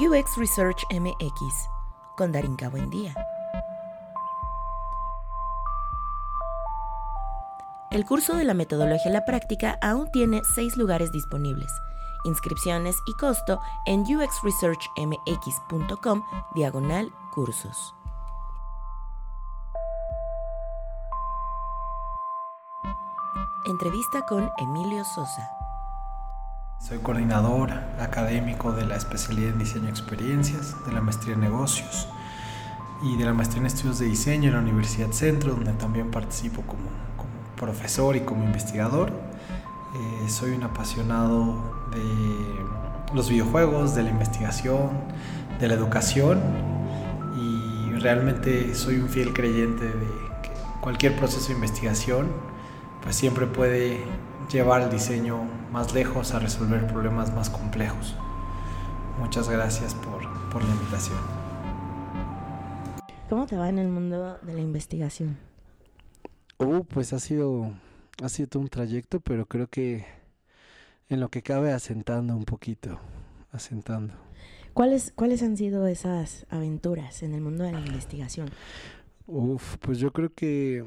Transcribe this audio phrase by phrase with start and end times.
[0.00, 1.68] UX Research MX
[2.16, 3.14] con Darinka Buendía.
[7.90, 11.70] El curso de la metodología a la práctica aún tiene seis lugares disponibles.
[12.24, 17.94] Inscripciones y costo en uxresearchmx.com diagonal cursos.
[23.66, 25.59] Entrevista con Emilio Sosa.
[26.90, 32.08] Soy coordinador académico de la especialidad en diseño y experiencias, de la maestría en negocios
[33.00, 36.62] y de la maestría en estudios de diseño en la Universidad Centro, donde también participo
[36.62, 36.82] como,
[37.54, 39.12] profesor y como investigador.
[39.94, 44.90] Eh, soy un apasionado de los videojuegos, de la investigación,
[45.60, 46.40] de la educación
[47.36, 50.08] y realmente soy un fiel creyente de
[50.42, 52.26] que cualquier proceso de investigación
[53.00, 54.02] pues siempre puede
[54.52, 58.16] llevar el diseño más lejos a resolver problemas más complejos.
[59.18, 61.18] Muchas gracias por, por la invitación.
[63.28, 65.38] ¿Cómo te va en el mundo de la investigación?
[66.56, 67.72] Oh, pues ha sido,
[68.22, 70.04] ha sido todo un trayecto, pero creo que
[71.08, 72.98] en lo que cabe asentando un poquito,
[73.52, 74.14] asentando.
[74.74, 78.48] ¿Cuáles, ¿Cuáles han sido esas aventuras en el mundo de la investigación?
[79.26, 80.84] Uf, pues yo creo que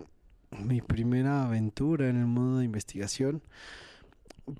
[0.59, 3.42] mi primera aventura en el mundo de investigación,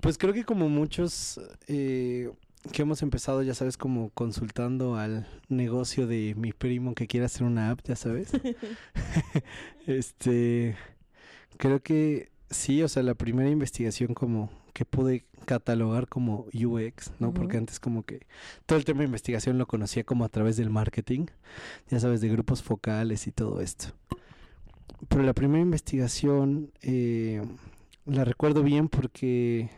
[0.00, 2.30] pues creo que como muchos eh,
[2.72, 7.44] que hemos empezado, ya sabes, como consultando al negocio de mi primo que quiere hacer
[7.44, 8.30] una app, ya sabes.
[9.86, 10.76] este,
[11.58, 17.32] creo que sí, o sea, la primera investigación como que pude catalogar como UX, ¿no?
[17.32, 18.26] Porque antes como que
[18.66, 21.26] todo el tema de investigación lo conocía como a través del marketing,
[21.90, 23.94] ya sabes, de grupos focales y todo esto
[25.08, 27.42] pero la primera investigación eh,
[28.06, 29.70] la recuerdo bien porque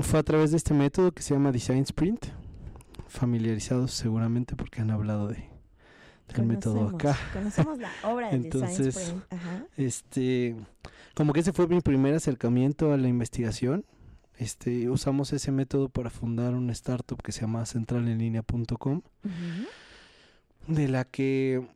[0.00, 2.26] fue a través de este método que se llama Design Sprint,
[3.08, 5.52] familiarizados seguramente porque han hablado de
[6.34, 7.16] del método acá.
[7.32, 9.64] Conocemos la obra de Entonces, Design Sprint.
[9.76, 10.56] este,
[11.14, 13.84] como que ese fue mi primer acercamiento a la investigación.
[14.38, 19.02] Este, usamos ese método para fundar una startup que se llama centralenlinea.com,
[20.66, 21.66] de la que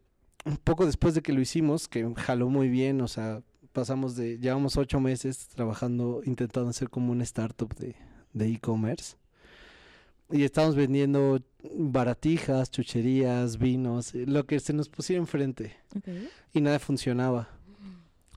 [0.47, 3.43] un poco después de que lo hicimos, que jaló muy bien, o sea,
[3.73, 9.17] pasamos de, llevamos ocho meses trabajando, intentando hacer como una startup de e-commerce.
[10.31, 11.41] y estamos vendiendo
[11.75, 15.77] baratijas, chucherías, vinos, eh, lo que se nos pusiera enfrente.
[16.53, 17.49] Y nada funcionaba.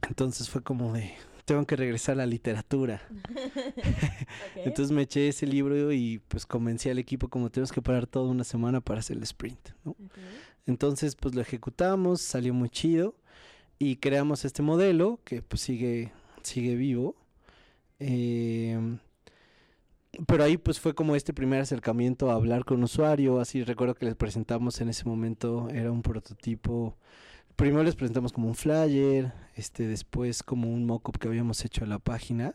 [0.08, 1.14] Entonces fue como de,
[1.46, 3.02] tengo que regresar a la literatura.
[4.56, 8.30] Entonces me eché ese libro y pues convencí al equipo como tenemos que parar toda
[8.30, 9.70] una semana para hacer el sprint.
[9.84, 9.96] ¿no?
[10.70, 13.16] Entonces, pues lo ejecutamos, salió muy chido
[13.80, 16.12] y creamos este modelo que pues sigue,
[16.44, 17.16] sigue vivo.
[17.98, 19.00] Em,
[20.28, 24.06] pero ahí pues fue como este primer acercamiento a hablar con usuario, así recuerdo que
[24.06, 26.96] les presentamos en ese momento, era un prototipo,
[27.56, 31.88] primero les presentamos como un flyer, este después como un mockup que habíamos hecho a
[31.88, 32.54] la página.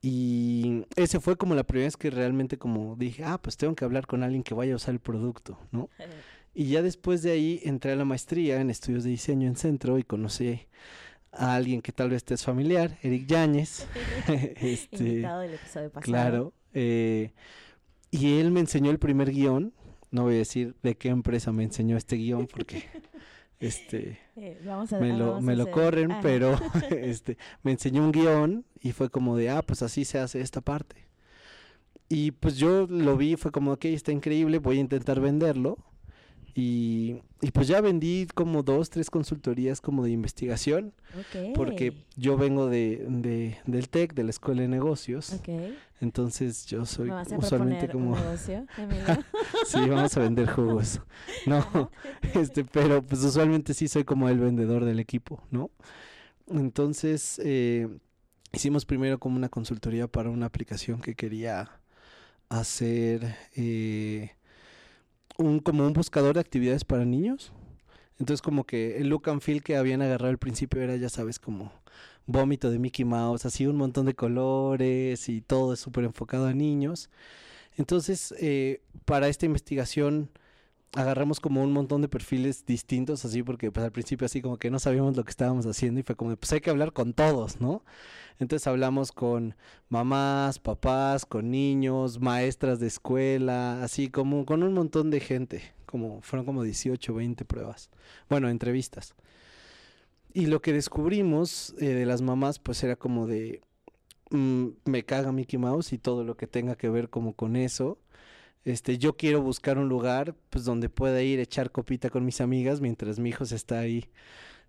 [0.00, 3.84] Y ese fue como la primera vez que realmente como dije, ah, pues tengo que
[3.84, 5.90] hablar con alguien que vaya a usar el producto, ¿no?
[6.58, 9.96] Y ya después de ahí entré a la maestría en estudios de diseño en centro
[9.96, 10.62] y conocí
[11.30, 13.86] a alguien que tal vez te es familiar, Eric Yáñez.
[14.26, 16.12] este, Invitado del episodio pasado.
[16.12, 16.52] Claro.
[16.74, 17.30] Eh,
[18.10, 19.72] y él me enseñó el primer guion.
[20.10, 22.82] No voy a decir de qué empresa me enseñó este guion porque
[23.60, 24.60] este eh,
[25.00, 26.58] me lo, me lo corren, pero
[26.90, 30.60] este me enseñó un guion y fue como de, ah, pues así se hace esta
[30.60, 31.06] parte.
[32.08, 35.78] Y pues yo lo vi, fue como, ok, está increíble, voy a intentar venderlo.
[36.60, 40.92] Y, pues ya vendí como dos, tres consultorías como de investigación.
[41.54, 45.40] Porque yo vengo de, de, del TEC, de la Escuela de Negocios.
[46.00, 48.16] Entonces yo soy usualmente como...
[48.16, 48.66] negocio,
[49.68, 51.00] sí, vamos a vender jugos.
[51.46, 51.92] No,
[52.34, 55.70] este, pero pues usualmente sí soy como el vendedor del equipo, ¿no?
[56.48, 57.86] Entonces eh,
[58.52, 61.70] hicimos primero como una consultoría para una aplicación que quería
[62.48, 63.36] hacer...
[63.54, 64.32] Eh,
[65.38, 67.52] un, como un buscador de actividades para niños.
[68.18, 71.38] Entonces como que el look and feel que habían agarrado al principio era, ya sabes,
[71.38, 71.72] como
[72.26, 76.52] vómito de Mickey Mouse, así un montón de colores y todo es súper enfocado a
[76.52, 77.08] niños.
[77.76, 80.30] Entonces, eh, para esta investigación
[80.94, 84.70] agarramos como un montón de perfiles distintos, así porque pues al principio así como que
[84.70, 87.60] no sabíamos lo que estábamos haciendo y fue como, pues hay que hablar con todos,
[87.60, 87.84] ¿no?
[88.38, 89.54] Entonces hablamos con
[89.88, 96.20] mamás, papás, con niños, maestras de escuela, así como con un montón de gente, como
[96.22, 97.90] fueron como 18, 20 pruebas,
[98.28, 99.14] bueno, entrevistas.
[100.32, 103.60] Y lo que descubrimos eh, de las mamás pues era como de,
[104.30, 107.98] mm, me caga Mickey Mouse y todo lo que tenga que ver como con eso
[108.68, 112.40] este, yo quiero buscar un lugar pues donde pueda ir a echar copita con mis
[112.40, 114.10] amigas mientras mi hijo se está ahí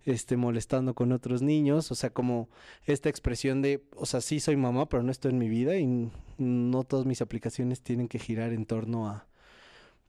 [0.06, 2.48] este, molestando con otros niños, o sea, como
[2.86, 6.10] esta expresión de, o sea, sí soy mamá, pero no estoy en mi vida y
[6.38, 9.26] no todas mis aplicaciones tienen que girar en torno a,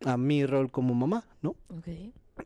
[0.05, 1.57] a mi rol como mamá, ¿no?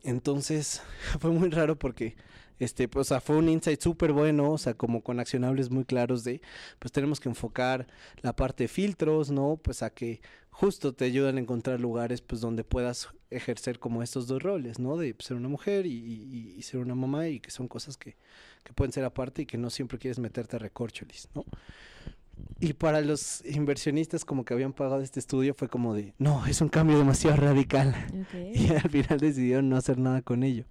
[0.02, 0.82] Entonces
[1.20, 2.16] fue muy raro porque
[2.58, 5.84] este, pues, o sea, fue un insight súper bueno, o sea, como con accionables muy
[5.84, 6.40] claros de,
[6.78, 7.86] pues tenemos que enfocar
[8.22, 9.60] la parte de filtros, ¿no?
[9.62, 10.20] Pues a que
[10.56, 14.96] justo te ayudan a encontrar lugares, pues donde puedas ejercer como estos dos roles, ¿no?
[14.96, 18.16] De ser una mujer y, y, ser una mamá y que son cosas que,
[18.64, 21.44] que, pueden ser aparte y que no siempre quieres meterte a recorcholis, ¿no?
[22.58, 26.62] Y para los inversionistas como que habían pagado este estudio fue como de, no, es
[26.62, 27.94] un cambio demasiado radical.
[28.54, 30.64] Y al final decidieron no hacer nada con ello.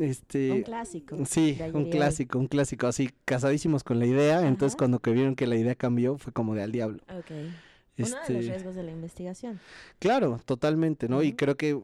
[0.00, 1.18] Este, un clásico.
[1.26, 2.86] Sí, un clásico, un clásico.
[2.86, 4.46] Así, casadísimos con la idea.
[4.48, 7.02] Entonces cuando que vieron que la idea cambió fue como de al diablo.
[7.20, 7.52] Okay.
[7.96, 9.60] Uno de los este riesgos de la investigación.
[9.98, 11.22] Claro, totalmente, ¿no?
[11.22, 11.80] Y creo que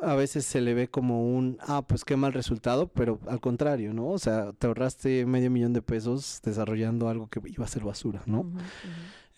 [0.00, 3.94] a veces se le ve como un, ah, pues qué mal resultado, pero al contrario,
[3.94, 4.08] ¿no?
[4.08, 8.22] O sea, te ahorraste medio millón de pesos desarrollando algo que iba a ser basura,
[8.26, 8.50] ¿no?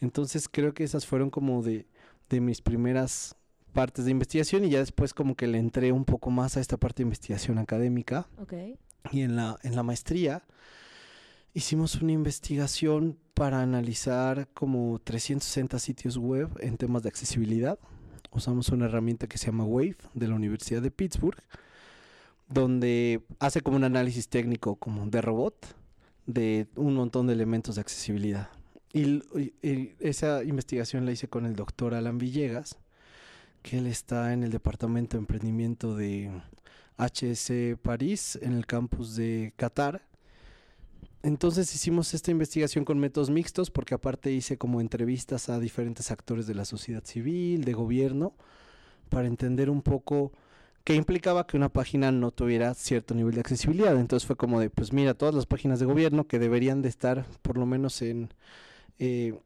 [0.01, 1.87] Entonces creo que esas fueron como de,
[2.31, 3.37] de mis primeras
[3.73, 6.77] partes de investigación y ya después como que le entré un poco más a esta
[6.77, 8.29] parte de investigación académica.
[8.39, 8.79] Okay.
[9.13, 10.45] Y en la, en la maestría
[11.53, 17.79] hicimos una investigación para analizar como 360 sitios web en temas de accesibilidad
[18.35, 21.41] usamos una herramienta que se llama Wave de la Universidad de Pittsburgh,
[22.49, 25.55] donde hace como un análisis técnico como de robot
[26.27, 28.49] de un montón de elementos de accesibilidad.
[28.93, 29.23] Y,
[29.99, 32.79] esa investigación la hice con el doctor Alan Villegas,
[33.63, 36.31] que él está en el departamento de emprendimiento de
[36.99, 40.03] HS París, en el campus de Qatar
[41.25, 46.47] entonces hicimos esta investigación con métodos mixtos porque aparte hice como entrevistas a diferentes actores
[46.47, 48.35] de la sociedad civil, de gobierno,
[49.09, 50.33] para entender un poco
[50.85, 53.99] qué implicaba que una página no tuviera cierto nivel de accesibilidad.
[53.99, 57.25] Entonces fue como de, pues mira, todas las páginas de gobierno que deberían de estar
[57.41, 58.29] por lo menos en...
[58.99, 59.41] Eh,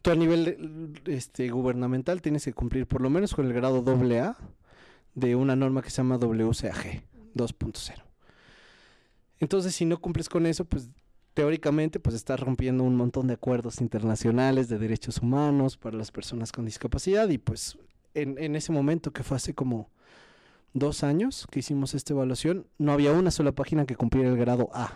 [0.00, 4.38] tú a nivel este, gubernamental tienes que cumplir por lo menos con el grado AA
[5.14, 7.02] de una norma que se llama WCAG
[7.34, 8.02] 2.0.
[9.40, 10.88] Entonces, si no cumples con eso, pues
[11.34, 16.52] teóricamente pues está rompiendo un montón de acuerdos internacionales de derechos humanos para las personas
[16.52, 17.78] con discapacidad y pues
[18.14, 19.90] en, ese momento que fue hace como
[20.74, 24.68] dos años que hicimos esta evaluación, no había una sola página que cumpliera el grado
[24.74, 24.92] A,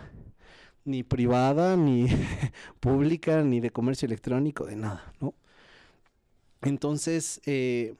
[0.85, 2.07] ni privada, ni
[2.79, 5.33] pública, ni de comercio electrónico, de nada, ¿no?
[6.61, 7.95] Entonces, eh,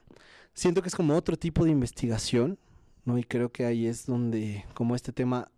[0.53, 2.57] siento que es como otro tipo de investigación,
[3.05, 3.17] ¿no?
[3.17, 5.49] Y creo que ahí es donde, como este tema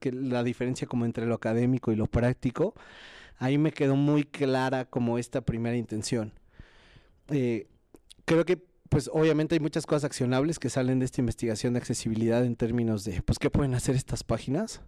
[0.00, 2.74] que la diferencia como entre lo académico y lo práctico,
[3.38, 6.32] ahí me quedó muy clara como esta primera intención.
[7.28, 7.66] Eh,
[8.24, 12.44] creo que pues obviamente hay muchas cosas accionables que salen de esta investigación de accesibilidad
[12.44, 14.82] en términos de pues qué pueden hacer estas páginas,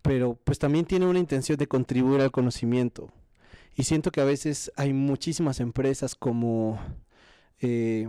[0.00, 3.10] pero pues también tiene una intención de contribuir al conocimiento.
[3.76, 6.80] Y siento que a veces hay muchísimas empresas como
[7.62, 8.08] eh,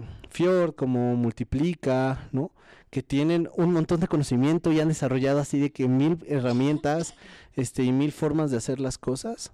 [0.75, 2.51] como Multiplica, ¿no?
[2.93, 7.15] que tienen un montón de conocimiento y han desarrollado así de que mil herramientas
[7.55, 9.51] este, y mil formas de hacer las cosas.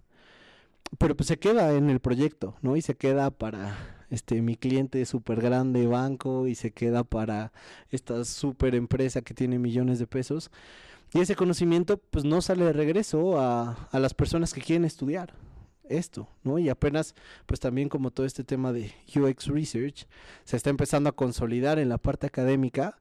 [0.98, 2.76] Pero pues se queda en el proyecto, ¿no?
[2.76, 3.78] Y se queda para
[4.10, 7.54] este mi cliente súper grande banco y se queda para
[7.92, 10.52] esta súper empresa que tiene millones de pesos.
[11.14, 15.34] Y ese conocimiento pues no sale de regreso a las personas que quieren estudiar
[15.90, 16.60] esto, ¿no?
[16.60, 17.16] Y apenas,
[17.46, 20.08] pues también como todo este tema de UX Research
[20.44, 23.00] se está empezando a consolidar en la parte académica,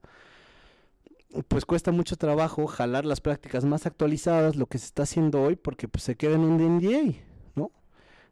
[1.48, 5.56] pues cuesta mucho trabajo jalar las prácticas más actualizadas, lo que se está haciendo hoy,
[5.56, 7.18] porque pues se queda en un NDA,
[7.54, 7.70] ¿no?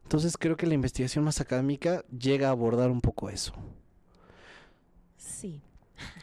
[0.03, 3.53] Entonces creo que la investigación más académica llega a abordar un poco eso.
[5.17, 5.61] Sí.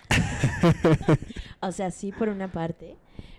[1.61, 2.97] o sea, sí por una parte,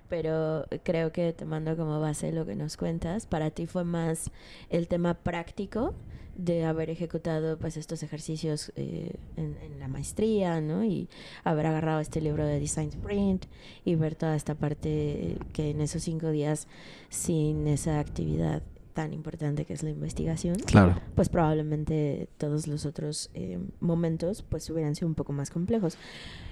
[0.09, 3.27] pero creo que te mando como base lo que nos cuentas.
[3.27, 4.31] Para ti fue más
[4.71, 5.95] el tema práctico
[6.37, 10.85] de haber ejecutado pues estos ejercicios eh, en, la maestría, ¿no?
[10.85, 11.09] Y
[11.45, 13.47] haber agarrado este libro de Design Sprint
[13.85, 16.67] y ver toda esta parte que en esos cinco días
[17.09, 18.63] sin esa actividad
[18.95, 21.01] tan importante que es la investigación, claro.
[21.17, 25.99] pues probablemente todos los otros eh, momentos pues hubieran sido un poco más complejos.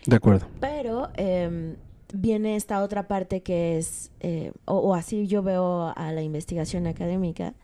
[0.06, 0.48] De acuerdo.
[0.60, 1.76] Pero eh,
[2.12, 7.54] viene esta otra parte que es, eh, o, así yo veo a la investigación académica,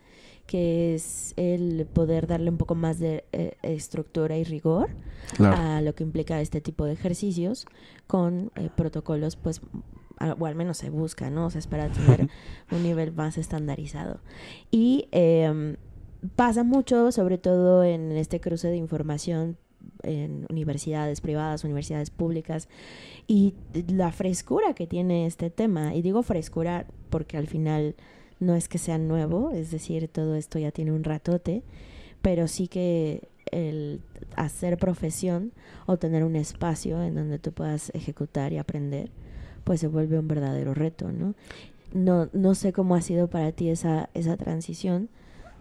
[0.47, 4.89] que es el poder darle un poco más de eh, estructura y rigor
[5.37, 7.67] a lo que implica este tipo de ejercicios
[8.07, 9.61] con eh, protocolos, pues,
[10.19, 11.45] o al menos se busca, ¿no?
[11.45, 12.27] O sea, es para tener
[12.71, 14.21] un nivel más estandarizado.
[14.71, 15.77] Y em,
[16.35, 19.57] pasa mucho, sobre todo en este cruce de información
[20.03, 22.67] en universidades privadas, universidades públicas,
[23.27, 23.53] y
[23.87, 25.95] la frescura que tiene este tema.
[25.95, 27.95] Y digo frescura porque al final
[28.39, 31.63] no es que sea nuevo, es decir, todo esto ya tiene un ratote,
[32.21, 34.01] pero sí que el
[34.35, 35.51] hacer profesión
[35.85, 39.11] o tener un espacio en donde tú puedas ejecutar y aprender,
[39.63, 41.35] pues se vuelve un verdadero reto, ¿no?
[41.93, 45.09] No, no sé cómo ha sido para ti esa, esa transición,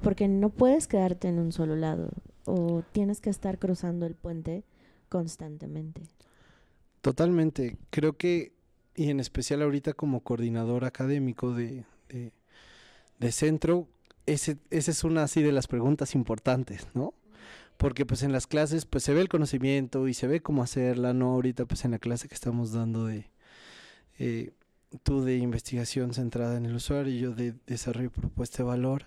[0.03, 2.11] porque no puedes quedarte en un solo lado
[2.49, 4.65] o tienes que estar cruzando el puente
[5.09, 6.03] constantemente.
[7.03, 7.77] Totalmente.
[7.91, 8.53] Creo que,
[8.95, 11.85] y en especial ahorita como coordinador académico de,
[13.19, 13.87] de, centro,
[14.27, 17.15] ese, esa es una así de las preguntas importantes, ¿no?
[17.77, 21.13] Porque pues en las clases pues se ve el conocimiento y se ve cómo hacerla,
[21.13, 21.33] ¿no?
[21.33, 23.31] Ahorita pues en la clase que estamos dando de...
[24.19, 24.53] Eh,
[25.03, 29.05] tú de investigación centrada en el usuario y yo de desarrollo propuesta de valor,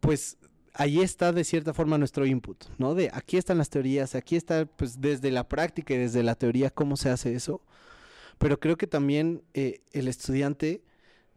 [0.00, 0.38] pues
[0.78, 2.94] ahí está de cierta forma nuestro input, ¿no?
[2.94, 6.70] De aquí están las teorías, aquí está pues desde la práctica y desde la teoría
[6.70, 7.60] cómo se hace eso.
[8.38, 10.82] Pero creo que también eh, el estudiante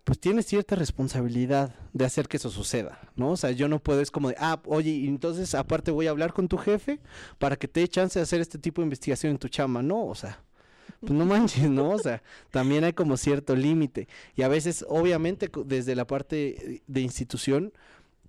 [0.04, 3.32] pues tiene cierta responsabilidad de hacer que eso suceda, ¿no?
[3.32, 6.34] O sea, yo no puedo, es como de, ah, oye, entonces aparte voy a hablar
[6.34, 7.00] con tu jefe
[7.40, 10.06] para que te dé chance de hacer este tipo de investigación en tu chama, ¿no?
[10.06, 10.44] O sea,
[11.00, 11.90] pues no manches, ¿no?
[11.92, 12.22] O sea,
[12.52, 14.08] también hay como cierto límite.
[14.36, 17.74] Y a veces, obviamente, desde la parte de institución,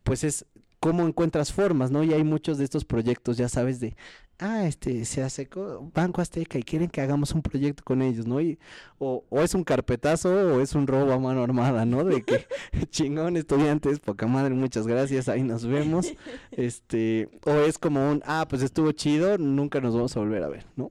[0.02, 0.46] pues es
[0.82, 2.02] cómo encuentras formas, ¿no?
[2.02, 3.94] Y hay muchos de estos proyectos, ya sabes, de,
[4.40, 5.48] ah, este, se hace
[5.94, 8.40] Banco Azteca y quieren que hagamos un proyecto con ellos, ¿no?
[8.40, 8.58] Y,
[8.98, 12.02] o, o es un carpetazo o es un robo a mano armada, ¿no?
[12.02, 12.48] De que,
[12.90, 16.12] chingón, estudiantes, poca madre, muchas gracias, ahí nos vemos.
[16.50, 20.48] Este, o es como un, ah, pues estuvo chido, nunca nos vamos a volver a
[20.48, 20.90] ver, ¿no?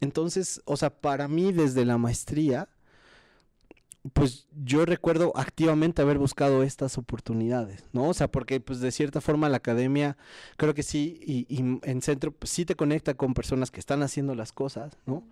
[0.00, 2.70] Entonces, o sea, para mí desde la maestría,
[4.12, 8.08] pues yo recuerdo activamente haber buscado estas oportunidades, ¿no?
[8.08, 10.16] O sea, porque pues de cierta forma la academia
[10.56, 14.34] creo que sí, y, en centro pues, sí te conecta con personas que están haciendo
[14.34, 15.22] las cosas, ¿no?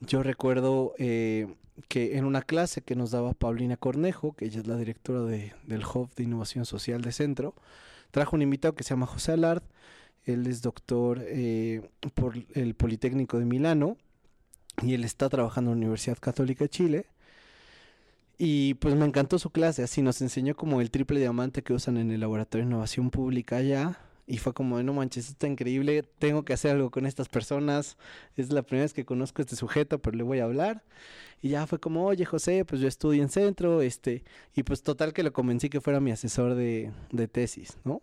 [0.00, 1.54] Yo recuerdo eh,
[1.88, 5.52] que en una clase que nos daba Paulina Cornejo, que ella es la directora de,
[5.66, 7.54] del Hub de Innovación Social de Centro,
[8.10, 9.62] trajo un invitado que se llama José Alard,
[10.24, 11.82] él es doctor eh,
[12.14, 13.96] por el Politécnico de Milano
[14.82, 17.06] y él está trabajando en la Universidad Católica de Chile
[18.38, 21.96] y pues me encantó su clase, así nos enseñó como el triple diamante que usan
[21.96, 23.98] en el laboratorio de innovación pública allá.
[24.30, 27.96] Y fue como, no manches, está increíble, tengo que hacer algo con estas personas.
[28.36, 30.84] Es la primera vez que conozco este sujeto, pero le voy a hablar.
[31.40, 35.14] Y ya fue como, oye José, pues yo estudio en centro, este, y pues total
[35.14, 38.02] que lo convencí que fuera mi asesor de, de tesis, ¿no?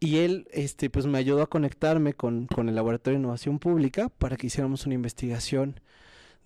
[0.00, 4.08] Y él, este, pues me ayudó a conectarme con, con el laboratorio de innovación pública
[4.08, 5.80] para que hiciéramos una investigación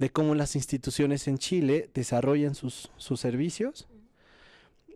[0.01, 3.87] de cómo las instituciones en Chile desarrollan sus, sus servicios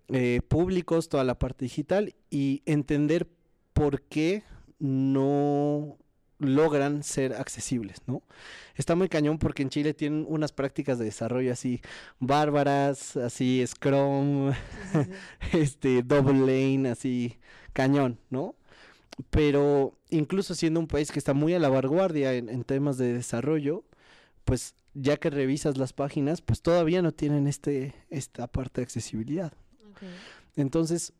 [0.08, 3.28] eh, públicos, toda la parte digital, y entender
[3.74, 4.44] por qué
[4.78, 5.98] no
[6.38, 8.22] logran ser accesibles, ¿no?
[8.76, 11.82] Está muy cañón porque en Chile tienen unas prácticas de desarrollo así
[12.18, 14.52] bárbaras, así Scrum,
[15.52, 17.38] este Double Lane, así
[17.74, 18.56] cañón, ¿no?
[19.28, 23.12] Pero incluso siendo un país que está muy a la vanguardia en, en temas de
[23.12, 23.84] desarrollo,
[24.44, 29.52] pues ya que revisas las páginas, pues todavía no tienen este, esta parte de accesibilidad.
[30.56, 31.12] Entonces,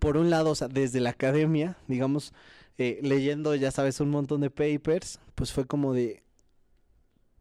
[0.00, 2.32] por un lado, o sea, desde la academia, digamos,
[2.78, 6.22] eh, leyendo, ya sabes, un montón de papers, pues fue como de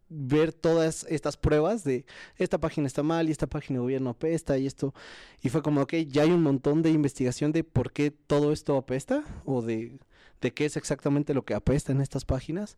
[0.10, 2.06] ver todas estas pruebas de
[2.38, 4.94] esta página está mal y esta página de gobierno apesta y esto.
[5.42, 8.78] Y fue como, ok, ya hay un montón de investigación de por qué todo esto
[8.78, 9.98] apesta o de,
[10.42, 12.78] de qué es exactamente lo que apesta en estas páginas.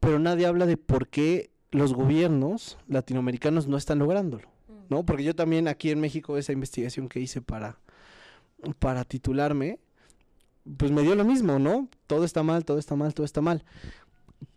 [0.00, 4.48] Pero nadie habla de por qué los gobiernos latinoamericanos no están lográndolo,
[4.88, 5.04] ¿no?
[5.04, 7.78] Porque yo también aquí en México esa investigación que hice para,
[8.78, 9.80] para titularme,
[10.76, 11.88] pues me dio lo mismo, ¿no?
[12.06, 13.64] Todo está mal, todo está mal, todo está mal.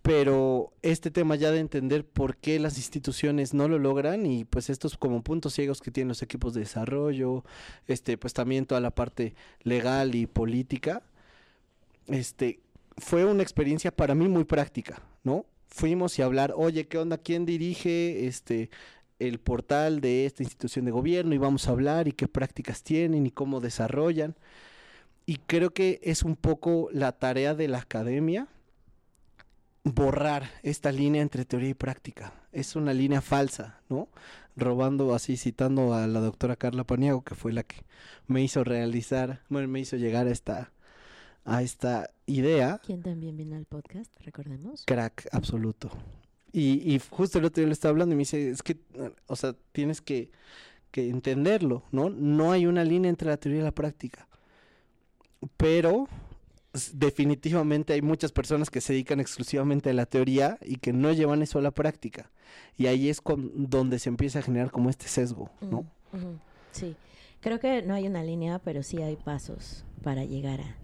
[0.02, 4.70] Pero este tema ya de entender por qué las instituciones no lo logran y pues
[4.70, 7.44] estos como puntos ciegos que tienen los equipos de desarrollo,
[7.88, 11.02] este pues también toda la parte legal y política,
[12.08, 12.60] este
[12.98, 15.46] fue una experiencia para mí muy práctica, ¿no?
[15.68, 17.18] Fuimos y hablar, oye, ¿qué onda?
[17.18, 18.70] ¿Quién dirige este
[19.18, 21.34] el portal de esta institución de gobierno?
[21.34, 24.36] Y vamos a hablar y qué prácticas tienen y cómo desarrollan.
[25.26, 28.48] Y creo que es un poco la tarea de la academia
[29.86, 32.34] borrar esta línea entre teoría y práctica.
[32.52, 34.10] Es una línea falsa, ¿no?
[34.56, 37.84] Robando así, citando a la doctora Carla Paniago, que fue la que
[38.28, 40.72] me hizo realizar, bueno, me hizo llegar a esta
[41.46, 42.82] a esta idea.
[42.84, 44.84] ¿Quién también viene al podcast, recordemos.
[44.86, 45.90] Crack absoluto.
[46.52, 48.78] Y, y justo el otro día le estaba hablando y me dice, es que,
[49.28, 50.32] o sea, tienes que,
[50.92, 52.10] que entenderlo, ¿no?
[52.10, 54.28] No hay una línea entre la teoría y la práctica.
[55.58, 56.08] Pero
[56.94, 61.42] definitivamente hay muchas personas que se dedican exclusivamente a la teoría y que no llevan
[61.42, 62.32] eso a la práctica.
[62.78, 65.86] Y ahí es con, donde se empieza a generar como este sesgo, ¿no?
[66.72, 66.96] Sí,
[67.42, 70.78] creo que no hay una línea, pero sí hay pasos para llegar a.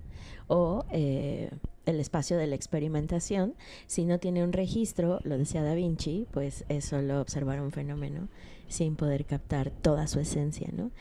[0.54, 1.50] O eh,
[1.86, 3.56] el espacio de la experimentación,
[3.88, 8.28] si no tiene un registro, lo decía Da Vinci, pues es solo observar un fenómeno
[8.68, 10.92] sin poder captar toda su esencia, ¿no?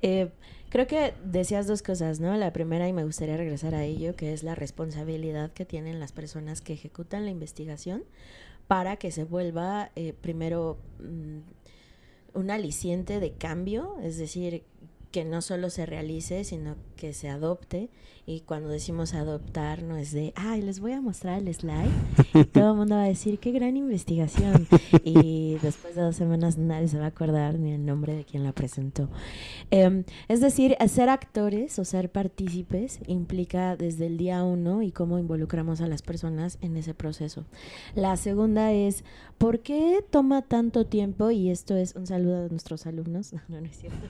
[0.00, 0.30] Eh,
[0.68, 2.36] creo que decías dos cosas, ¿no?
[2.36, 6.12] La primera, y me gustaría regresar a ello, que es la responsabilidad que tienen las
[6.12, 8.04] personas que ejecutan la investigación
[8.68, 14.62] para que se vuelva, eh, primero, mm, un aliciente de cambio, es decir,
[15.10, 17.90] que no solo se realice, sino que se adopte.
[18.26, 21.90] Y cuando decimos adoptar, no es de, ay, les voy a mostrar el slide.
[22.52, 24.68] Todo el mundo va a decir, qué gran investigación.
[25.02, 28.44] Y después de dos semanas nadie se va a acordar ni el nombre de quien
[28.44, 29.08] la presentó.
[29.70, 35.18] Em, es decir, ser actores o ser partícipes implica desde el día uno y cómo
[35.18, 37.46] involucramos a las personas en ese proceso.
[37.94, 39.02] La segunda es,
[39.40, 41.30] ¿por qué toma tanto tiempo?
[41.30, 43.32] Y esto es un saludo a nuestros alumnos.
[43.48, 44.06] No, no, es cierto.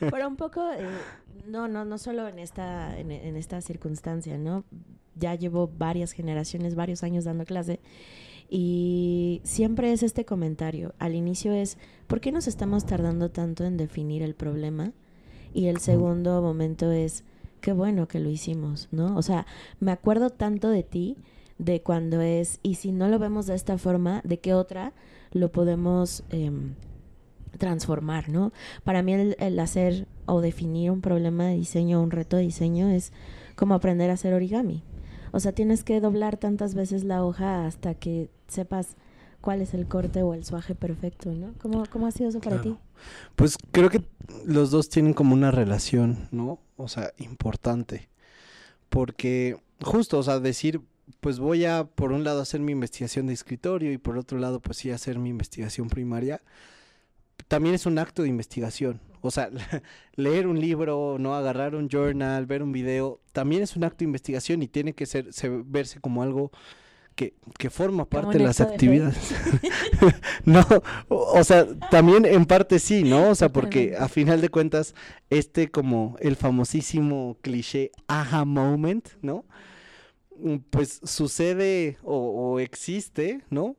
[0.10, 0.86] Pero un poco, eh,
[1.46, 4.64] no, no, no solo en esta, en, esta circunstancia, ¿no?
[5.16, 7.80] Ya llevo varias generaciones, varios años dando clase
[8.48, 10.94] y siempre es este comentario.
[11.00, 14.92] Al inicio es, ¿por qué nos estamos tardando tanto en definir el problema?
[15.52, 17.24] Y el segundo momento es,
[17.60, 19.16] qué bueno que lo hicimos, ¿no?
[19.16, 19.46] O sea,
[19.80, 21.16] me acuerdo tanto de ti,
[21.60, 24.92] de cuando es, y si no lo vemos de esta forma, ¿de qué otra
[25.32, 26.24] lo podemos...
[26.30, 26.74] Em,
[27.58, 28.52] transformar, ¿no?
[28.84, 33.12] Para mí el, hacer o definir un problema de diseño, un reto de diseño es
[33.56, 34.82] como aprender a hacer origami.
[35.32, 38.96] O sea, tienes que doblar tantas veces la hoja hasta que sepas
[39.40, 41.52] cuál es el corte o el suaje perfecto, ¿no?
[41.60, 42.76] ¿Cómo, cómo ha sido eso para ti?
[43.36, 44.02] Pues creo que
[44.44, 46.60] los dos tienen como una relación, ¿no?
[46.76, 48.08] O sea, importante.
[48.88, 50.80] Porque justo, o sea, decir,
[51.20, 54.60] pues voy a, por un lado, hacer mi investigación de escritorio y por otro lado,
[54.60, 56.40] pues sí, hacer mi investigación primaria
[57.48, 59.00] también es un acto de investigación.
[59.22, 59.50] O sea,
[60.14, 64.04] leer un libro, no agarrar un journal, ver un video, también es un acto de
[64.06, 65.26] investigación y tiene que ser,
[65.64, 66.50] verse como algo
[67.16, 67.34] que,
[67.68, 69.34] forma parte de las actividades.
[70.44, 70.64] no,
[71.08, 73.30] o, sea, también en parte sí, ¿no?
[73.30, 74.94] O sea, porque a final de cuentas,
[75.28, 79.44] este como el famosísimo cliché aha moment, ¿no?
[80.42, 83.76] Mm, pues sucede o existe, ¿no?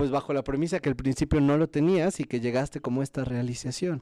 [0.00, 3.22] pues bajo la premisa que al principio no lo tenías y que llegaste como esta
[3.22, 4.00] realización.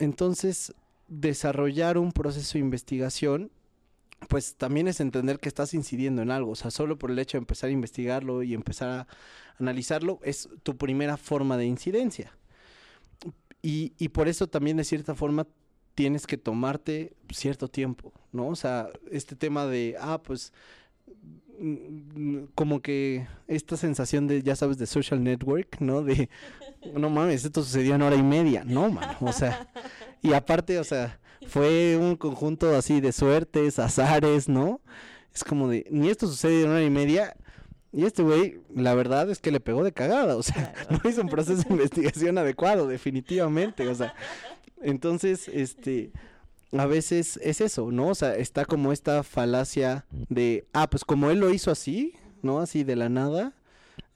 [0.00, 0.74] Entonces,
[1.06, 3.52] desarrollar un proceso de investigación,
[4.28, 7.38] pues también es entender que estás incidiendo en algo, o sea, solo por el hecho
[7.38, 9.06] de empezar a investigarlo y empezar a
[9.60, 12.36] analizarlo, es tu primera forma de incidencia.
[13.62, 15.46] Y, y por eso también de cierta forma
[15.94, 18.48] tienes que tomarte cierto tiempo, ¿no?
[18.48, 20.52] O sea, este tema de, ah, pues
[21.62, 26.02] Mm, como que esta sensación de, ya sabes, de social network, ¿no?
[26.02, 26.30] De,
[26.94, 29.68] no mames, esto sucedió en hora y media, no, man, o sea,
[30.22, 34.80] y aparte, o sea, fue un conjunto así de suertes, azares, ¿no?
[35.34, 37.36] Es como de, ni esto sucedió en hora y media,
[37.92, 41.20] y este güey, la verdad es que le pegó de cagada, o sea, no hizo
[41.20, 44.14] un proceso de investigación adecuado, definitivamente, o sea,
[44.82, 46.12] entonces, este,
[46.72, 48.08] a veces es eso, ¿no?
[48.08, 52.60] O sea, está como esta falacia de, ah, pues como él lo hizo así, ¿no?
[52.60, 53.54] Así de la nada.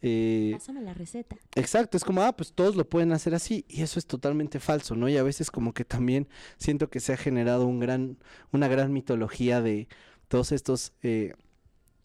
[0.02, 1.36] Eh, Pásame la receta.
[1.54, 4.94] Exacto, es como, ah, pues todos lo pueden hacer así, y eso es totalmente falso,
[4.94, 5.08] ¿no?
[5.08, 8.18] Y a veces como que también siento que se ha generado un gran,
[8.52, 9.88] una gran mitología de
[10.28, 11.34] todos estos eh,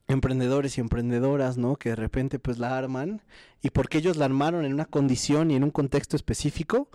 [0.08, 1.76] emprendedores y emprendedoras, ¿no?
[1.76, 3.22] Que de repente pues la arman,
[3.62, 6.89] y porque ellos la armaron en una condición y en un contexto específico,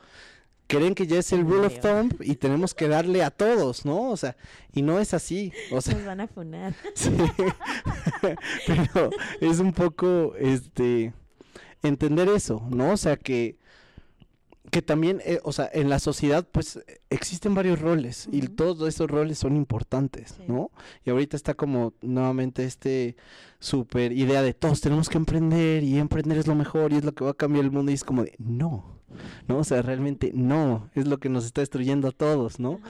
[0.67, 4.11] creen que ya es el rule of thumb y tenemos que darle a todos, ¿no?
[4.11, 4.37] O sea,
[4.73, 5.53] y no es así.
[5.71, 6.75] O sea, Nos van a funar.
[6.95, 7.11] Sí.
[8.67, 11.13] Pero es un poco, este,
[11.83, 12.93] entender eso, ¿no?
[12.93, 13.59] O sea, que,
[14.71, 19.11] que también, eh, o sea, en la sociedad, pues, existen varios roles y todos esos
[19.11, 20.71] roles son importantes, ¿no?
[21.05, 23.17] Y ahorita está como nuevamente este
[23.61, 27.13] super idea de todos tenemos que emprender y emprender es lo mejor y es lo
[27.13, 28.94] que va a cambiar el mundo y es como de, no,
[29.49, 29.59] ¿no?
[29.59, 32.81] O sea, realmente no, es lo que nos está destruyendo a todos, ¿no?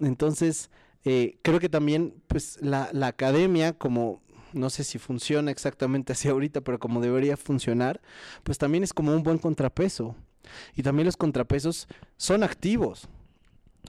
[0.00, 0.70] Entonces,
[1.04, 4.20] eh, creo que también, pues, la, la academia, como
[4.52, 8.00] no sé si funciona exactamente así ahorita, pero como debería funcionar,
[8.42, 10.16] pues también es como un buen contrapeso.
[10.74, 13.08] Y también los contrapesos son activos.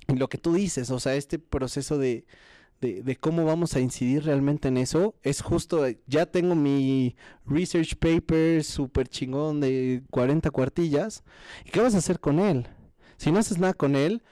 [0.08, 2.26] Y lo que tú dices, o sea, este proceso de,
[2.82, 7.16] de, cómo vamos a incidir realmente en eso, es justo, eh, ya tengo mi
[7.46, 11.24] research paper súper chingón de 40 cuartillas,
[11.64, 12.68] ¿y qué vas a hacer con él?
[13.18, 14.24] Si no haces nada con él,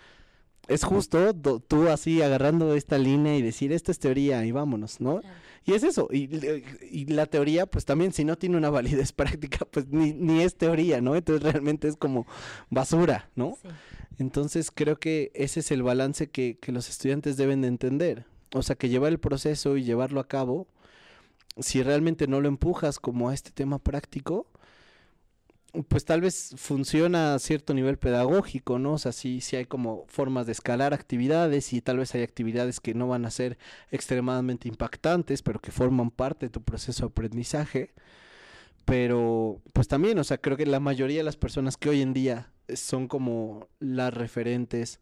[0.68, 1.34] es justo
[1.68, 5.22] tú así agarrando esta línea y decir, esta es teoría y vámonos, ¿no?
[5.66, 6.30] Y es eso, y,
[6.90, 10.56] y, la teoría, pues también si no tiene una validez práctica, pues ni, ni es
[10.56, 11.16] teoría, ¿no?
[11.16, 12.26] Entonces realmente es como
[12.72, 13.58] basura, ¿no?
[14.18, 18.26] Entonces creo que ese es el balance que, que los estudiantes deben de entender.
[18.54, 20.68] O sea, que llevar el proceso y llevarlo a cabo,
[21.60, 24.48] si realmente no lo empujas como a este tema práctico,
[25.88, 28.94] pues tal vez funciona a cierto nivel pedagógico, ¿no?
[28.94, 32.80] O sea, sí, sí hay como formas de escalar actividades y tal vez hay actividades
[32.80, 33.58] que no van a ser
[33.92, 37.94] extremadamente impactantes, pero que forman parte de tu proceso de aprendizaje.
[38.86, 42.14] Pero, pues también, o sea, creo que la mayoría de las personas que hoy en
[42.14, 45.00] día son como las referentes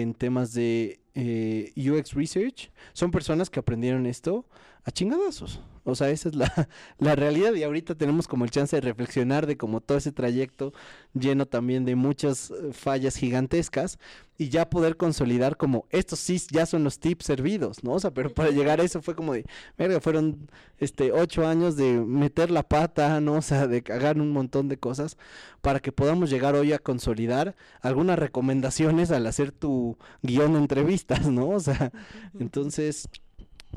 [0.00, 2.70] en temas de eh, UX Research.
[2.92, 4.46] Son personas que aprendieron esto
[4.86, 5.60] a chingadazos.
[5.84, 6.68] O sea, esa es la,
[6.98, 10.72] la, realidad y ahorita tenemos como el chance de reflexionar de como todo ese trayecto
[11.12, 13.98] lleno también de muchas eh, fallas gigantescas
[14.38, 17.92] y ya poder consolidar como estos sí ya son los tips servidos, ¿no?
[17.92, 19.44] O sea, pero para llegar a eso fue como de,
[19.78, 23.34] verga, fueron este ocho años de meter la pata, ¿no?
[23.34, 25.16] O sea, de cagar un montón de cosas
[25.62, 31.28] para que podamos llegar hoy a consolidar algunas recomendaciones al hacer tu guion de entrevistas,
[31.28, 31.48] ¿no?
[31.50, 31.92] O sea,
[32.38, 33.08] entonces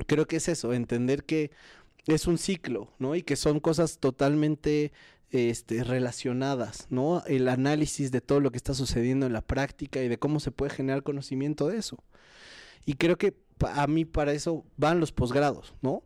[0.08, 1.52] creo que es eso, entender que
[2.08, 3.16] es un ciclo, ¿no?
[3.16, 4.92] Y que son cosas totalmente
[5.32, 7.24] este, relacionadas, ¿no?
[7.26, 10.52] El análisis de todo lo que está sucediendo en la práctica y de cómo se
[10.52, 12.04] puede generar conocimiento de eso.
[12.86, 16.04] Y creo que a mí para eso van los posgrados, ¿no?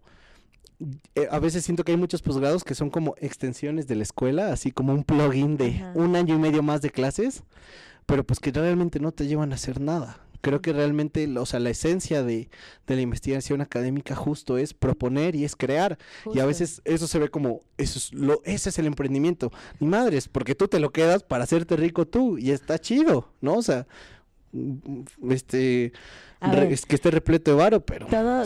[1.16, 4.52] Eh, a veces siento que hay muchos posgrados que son como extensiones de la escuela,
[4.52, 7.44] así como un plugin de un año y medio más de clases,
[8.06, 11.62] pero pues que realmente no te llevan a hacer nada, creo que realmente, o sea,
[11.62, 12.50] la esencia de,
[12.86, 15.98] la investigación académica justo es proponer y es crear.
[16.34, 19.54] Y a veces eso se ve como, eso es lo, ese es el emprendimiento.
[19.80, 23.56] Ni madres, porque tú te lo quedas para hacerte rico tú y está chido, ¿no?
[23.56, 23.88] O sea,
[24.52, 25.04] mm,
[26.44, 28.44] este es que esté repleto de varo, pero todo,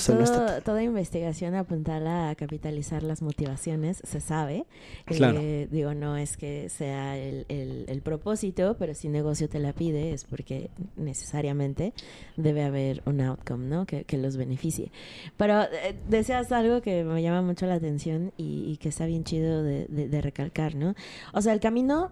[0.63, 4.65] toda investigación apuntala a capitalizar las motivaciones, se sabe.
[5.07, 10.13] Eh, digo, no es que sea el, el, propósito, pero si negocio te la pide
[10.13, 11.93] es porque necesariamente
[12.36, 13.86] debe haber un outcome, ¿no?
[13.86, 14.91] Que, que los beneficie.
[15.36, 19.63] Pero eh, deseas algo que me llama mucho la atención y, que está bien chido
[19.63, 20.93] de, de recalcar, ¿no?
[21.33, 22.12] O sea, el camino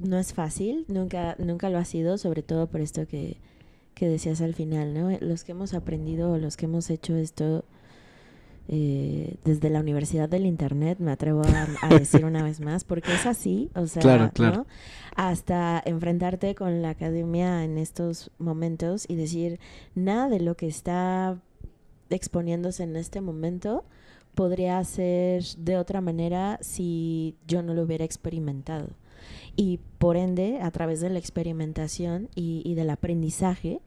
[0.00, 3.36] no es fácil, nunca, nunca lo ha sido, sobre todo por esto que
[4.00, 5.10] que decías al final, ¿no?
[5.20, 7.66] Los que hemos aprendido, los que hemos hecho esto
[8.66, 13.26] eh, desde la Universidad del Internet, me atrevo a, decir una vez más, porque es
[13.26, 14.66] así, o sea, ¿no?
[15.16, 19.60] hasta enfrentarte con la academia en estos momentos y decir,
[19.94, 21.38] nada de lo que está
[22.08, 23.84] exponiéndose en este momento
[24.34, 28.88] podría ser de otra manera si yo no lo hubiera experimentado
[29.56, 33.80] y por ende, a través de la experimentación y, del aprendizaje,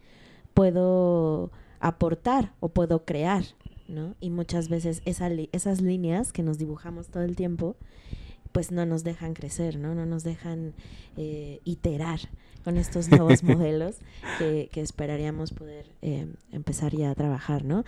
[0.53, 3.43] puedo aportar o puedo crear,
[3.87, 4.15] ¿no?
[4.19, 7.75] Y muchas veces esas líneas que nos dibujamos todo el tiempo,
[8.51, 9.95] pues no nos dejan crecer, ¿no?
[9.95, 10.73] No nos dejan
[11.17, 12.19] eh, iterar
[12.63, 13.97] con estos nuevos modelos
[14.37, 17.83] que, esperaríamos poder eh, empezar ya a trabajar, ¿no?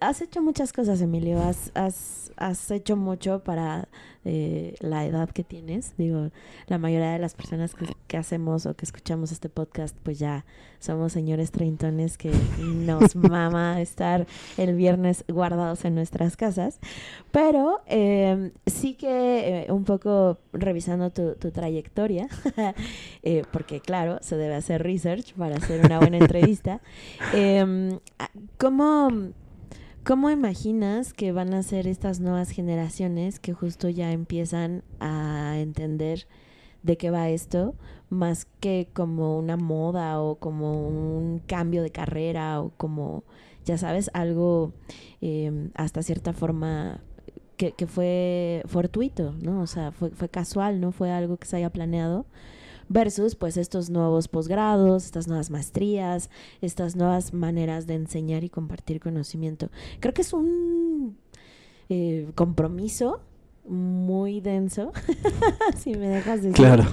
[0.00, 3.88] Has hecho muchas cosas, Emilio, has, has, has hecho mucho para
[4.24, 5.94] eh, la edad que tienes.
[5.96, 6.30] Digo,
[6.66, 10.44] la mayoría de las personas que, que, hacemos o que escuchamos este podcast, pues ya
[10.78, 16.78] somos señores treintones que nos mama estar el viernes guardados en nuestras casas.
[17.30, 22.28] Pero eh, sí que un poco revisando tu, tu trayectoria,
[23.52, 26.80] porque claro, se debe hacer research para hacer una buena entrevista.
[27.32, 27.98] Em,
[28.58, 29.32] ¿Cómo
[30.04, 36.26] ¿Cómo imaginas que van a ser estas nuevas generaciones que justo ya empiezan a entender
[36.82, 37.76] de qué va esto,
[38.10, 43.22] más que como una moda o como un cambio de carrera o como,
[43.64, 44.72] ya sabes, algo
[45.20, 47.00] em, hasta cierta forma
[47.56, 49.60] que, que, fue fortuito, ¿no?
[49.60, 52.26] O sea, fue, fue casual, no fue algo que se haya planeado
[52.92, 59.00] versus pues estos nuevos posgrados, estas nuevas maestrías, estas nuevas maneras de enseñar y compartir
[59.00, 59.70] conocimiento.
[60.00, 61.16] Creo que es un
[61.88, 63.20] eh, compromiso
[63.66, 64.92] muy denso,
[65.76, 66.56] si me dejas decir.
[66.56, 66.84] Claro.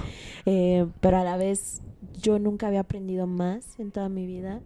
[0.46, 1.82] Eh, pero a la vez
[2.20, 4.60] yo nunca había aprendido más en toda mi vida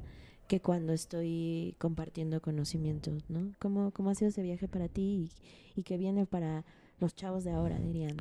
[0.46, 3.54] que cuando estoy compartiendo conocimiento, ¿no?
[3.58, 5.30] ¿Cómo, cómo ha sido ese viaje para ti
[5.74, 6.64] y, y qué viene para
[7.00, 8.16] los chavos de ahora, dirían?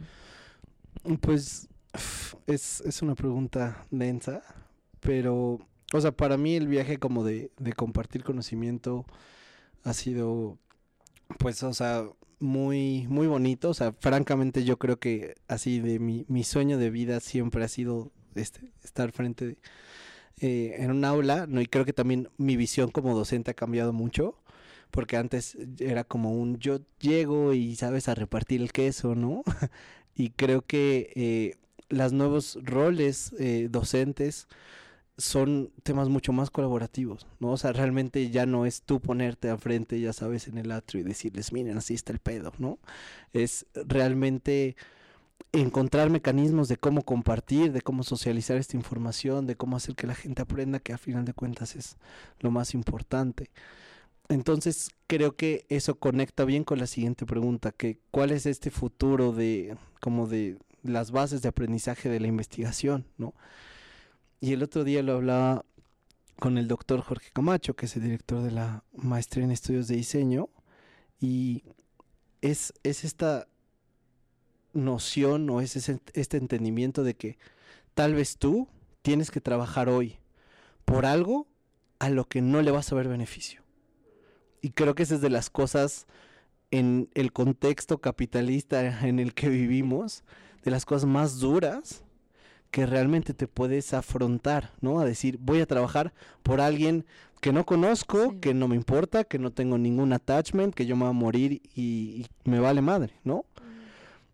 [1.20, 1.68] Pues
[2.48, 4.44] es, es una pregunta densa,
[5.00, 5.60] pero,
[5.94, 9.06] o sea, para mí el viaje como de, de compartir conocimiento
[9.84, 10.58] ha sido,
[11.40, 12.06] pues, o sea,
[12.44, 13.70] muy, muy bonito.
[13.70, 17.68] O sea, francamente yo creo que así de mi, mi sueño de vida siempre ha
[17.68, 19.58] sido este, estar frente
[20.42, 21.62] eh, en un aula, ¿no?
[21.62, 24.36] Y creo que también mi visión como docente ha cambiado mucho,
[24.92, 29.44] porque antes era como un yo llego y sabes a repartir el queso, ¿no?
[30.16, 31.56] y creo que eh,
[31.90, 34.48] los nuevos roles eh, docentes
[35.18, 37.52] son temas mucho más colaborativos, ¿no?
[37.52, 41.02] O sea, realmente ya no es tú ponerte al frente, ya sabes, en el atrio
[41.02, 42.80] y decirles, miren, así está el pedo, ¿no?
[43.32, 44.76] Es realmente
[45.52, 50.16] encontrar mecanismos de cómo compartir, de cómo socializar esta información, de cómo hacer que la
[50.16, 51.98] gente aprenda, que a final de cuentas es
[52.40, 53.52] lo más importante.
[54.30, 59.32] Entonces creo que eso conecta bien con la siguiente pregunta, que cuál es este futuro
[59.32, 63.34] de como de las bases de aprendizaje de la investigación, ¿no?
[64.40, 65.66] Y el otro día lo hablaba
[66.40, 69.96] con el doctor Jorge Camacho, que es el director de la maestría en estudios de
[69.96, 70.50] diseño,
[71.20, 71.64] y
[72.42, 73.48] es, es esta
[74.74, 77.38] noción o es este entendimiento de que
[77.94, 78.68] tal vez tú
[79.02, 80.18] tienes que trabajar hoy
[80.84, 81.48] por algo
[82.00, 83.62] a lo que no le vas a ver beneficio.
[84.62, 86.08] Y creo que esa es de las cosas
[86.72, 90.24] en el contexto capitalista en el que vivimos,
[90.64, 92.04] de las cosas más duras
[92.72, 95.00] que realmente te puedes afrontar, ¿no?
[95.00, 97.06] A decir, voy a trabajar por alguien
[97.40, 101.04] que no conozco, que no me importa, que no tengo ningún attachment, que yo me
[101.04, 101.82] voy a morir y,
[102.22, 103.46] y me vale madre, ¿no?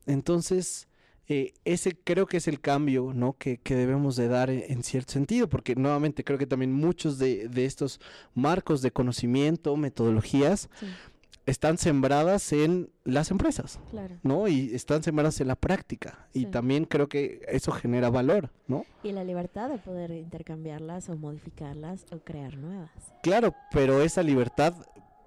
[0.06, 0.88] Entonces,
[1.32, 3.34] eh, ese creo que es el cambio ¿no?
[3.38, 8.02] que, debemos de dar en, cierto sentido, porque nuevamente creo que también muchos de, estos
[8.34, 10.70] marcos de conocimiento, metodologías,
[11.50, 13.80] están sembradas en las empresas,
[14.24, 14.48] ¿no?
[14.48, 16.28] Y están sembradas en la práctica.
[16.34, 18.86] Y también creo que eso genera valor, ¿no?
[19.04, 22.92] Y la libertad de poder intercambiarlas o modificarlas o crear nuevas.
[23.24, 24.74] Claro, pero esa libertad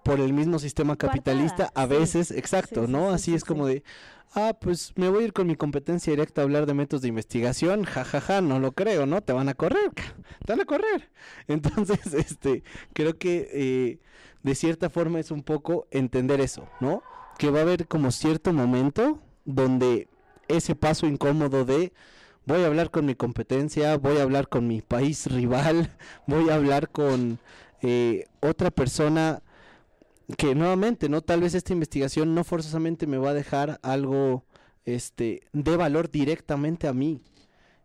[0.03, 3.11] por el mismo sistema capitalista a veces, exacto, ¿no?
[3.11, 3.83] Así es como de,
[4.35, 7.09] ah, pues me voy a ir con mi competencia directa a hablar de métodos de
[7.09, 9.23] investigación, jajaja, ja, ja, no lo creo, ¿no?
[9.23, 9.91] Te van a correr,
[10.45, 11.11] te van a correr.
[11.49, 13.99] Entonces, este, creo que eh,
[14.43, 17.03] de cierta forma es un poco entender eso, ¿no?
[17.39, 20.09] Que va a haber como cierto momento donde
[20.49, 21.93] ese paso incómodo de
[22.45, 25.91] voy a hablar con mi competencia, voy a hablar con mi país rival,
[26.27, 27.39] voy a hablar con
[27.83, 29.43] eh, otra persona
[30.37, 31.21] que nuevamente, ¿no?
[31.23, 34.45] Tal vez esta investigación no forzosamente me va a dejar algo
[34.85, 37.21] este de valor directamente a mí.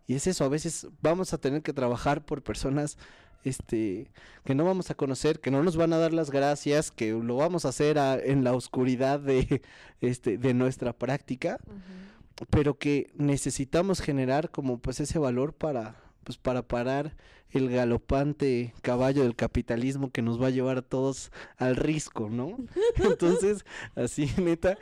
[0.08, 2.98] Y es eso, a veces vamos a tener que trabajar por personas
[3.44, 4.12] este
[4.44, 7.36] que no vamos a conocer, que no nos van a dar las gracias, que lo
[7.36, 9.62] vamos a hacer en la oscuridad de
[10.02, 11.60] este de nuestra práctica,
[12.50, 17.16] pero que necesitamos generar como pues ese valor para pues para parar
[17.52, 22.58] el galopante caballo del capitalismo que nos va a llevar a todos al risco, ¿no?
[22.96, 24.78] Entonces, así neta,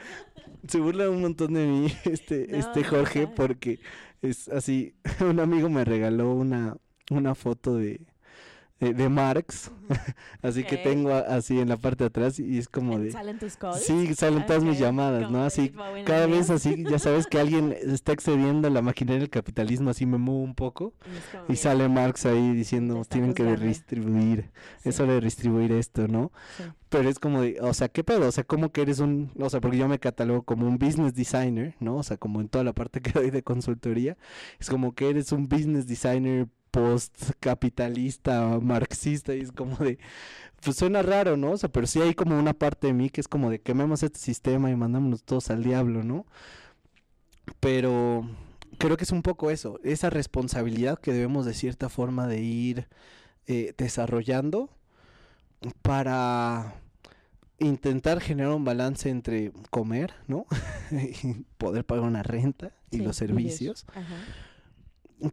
[0.67, 3.79] se burla un montón de mí este, este Jorge, porque
[4.21, 6.77] es así, un amigo me regaló una,
[7.11, 8.01] una foto de,
[8.81, 9.71] eh, de Marx,
[10.41, 13.11] así que tengo así en la parte de atrás y es como de...
[13.11, 13.81] ¿Salen tus calls?
[13.81, 15.45] Sí, salen todas mis llamadas, ¿no?
[15.45, 15.73] Así,
[16.05, 20.17] cada vez así, ya sabes que alguien está excediendo la maquinaria del capitalismo, así me
[20.17, 20.93] muevo un poco
[21.47, 24.51] y, sale Marx ahí diciendo, tienen que redistribuir,
[24.83, 26.33] eso de redistribuir esto, ¿no?
[26.89, 28.27] Pero es como de, o sea, ¿qué pedo?
[28.27, 31.13] O sea, ¿cómo que eres un, o sea, porque yo me catalogo como un business
[31.13, 31.95] designer, ¿no?
[31.95, 34.17] O sea, como en toda la parte que doy de consultoría,
[34.59, 39.97] es como que eres un business designer post-capitalista, marxista, y es como de,
[40.61, 41.51] pues suena raro, ¿no?
[41.51, 44.03] O sea, pero sí hay como una parte de mí que es como de quememos
[44.03, 46.25] este sistema y mandámonos todos al diablo, ¿no?
[47.61, 48.29] Pero
[48.77, 52.89] creo que es un poco eso, esa responsabilidad que debemos de cierta forma de ir
[53.47, 54.69] eh, desarrollando
[55.81, 56.75] para
[57.57, 60.45] intentar generar un balance entre comer, ¿no?
[60.91, 63.85] y poder pagar una renta y los servicios.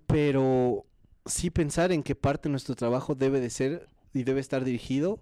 [0.06, 0.86] Pero
[1.26, 5.20] sí pensar en que parte de nuestro trabajo debe de ser y debe estar dirigido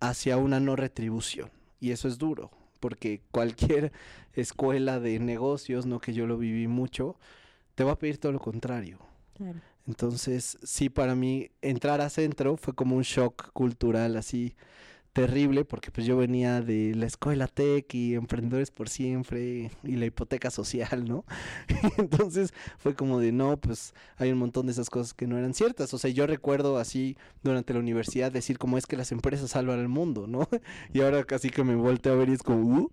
[0.00, 1.50] hacia una no retribución.
[1.80, 3.92] Y eso es duro, porque cualquier
[4.34, 7.16] escuela de negocios, no que yo lo viví mucho,
[7.74, 8.98] te va a pedir todo lo contrario.
[9.86, 14.54] Entonces, sí, para mí entrar a centro fue como un shock cultural así
[15.12, 20.06] terrible porque pues yo venía de la escuela tech y emprendedores por siempre y la
[20.06, 21.24] hipoteca social, ¿no?
[21.98, 25.54] Entonces fue como de no, pues hay un montón de esas cosas que no eran
[25.54, 25.92] ciertas.
[25.94, 29.80] O sea, yo recuerdo así durante la universidad decir como es que las empresas salvan
[29.80, 30.48] al mundo, ¿no?
[30.92, 32.90] Y ahora casi que me volteo a ver y es como, uh",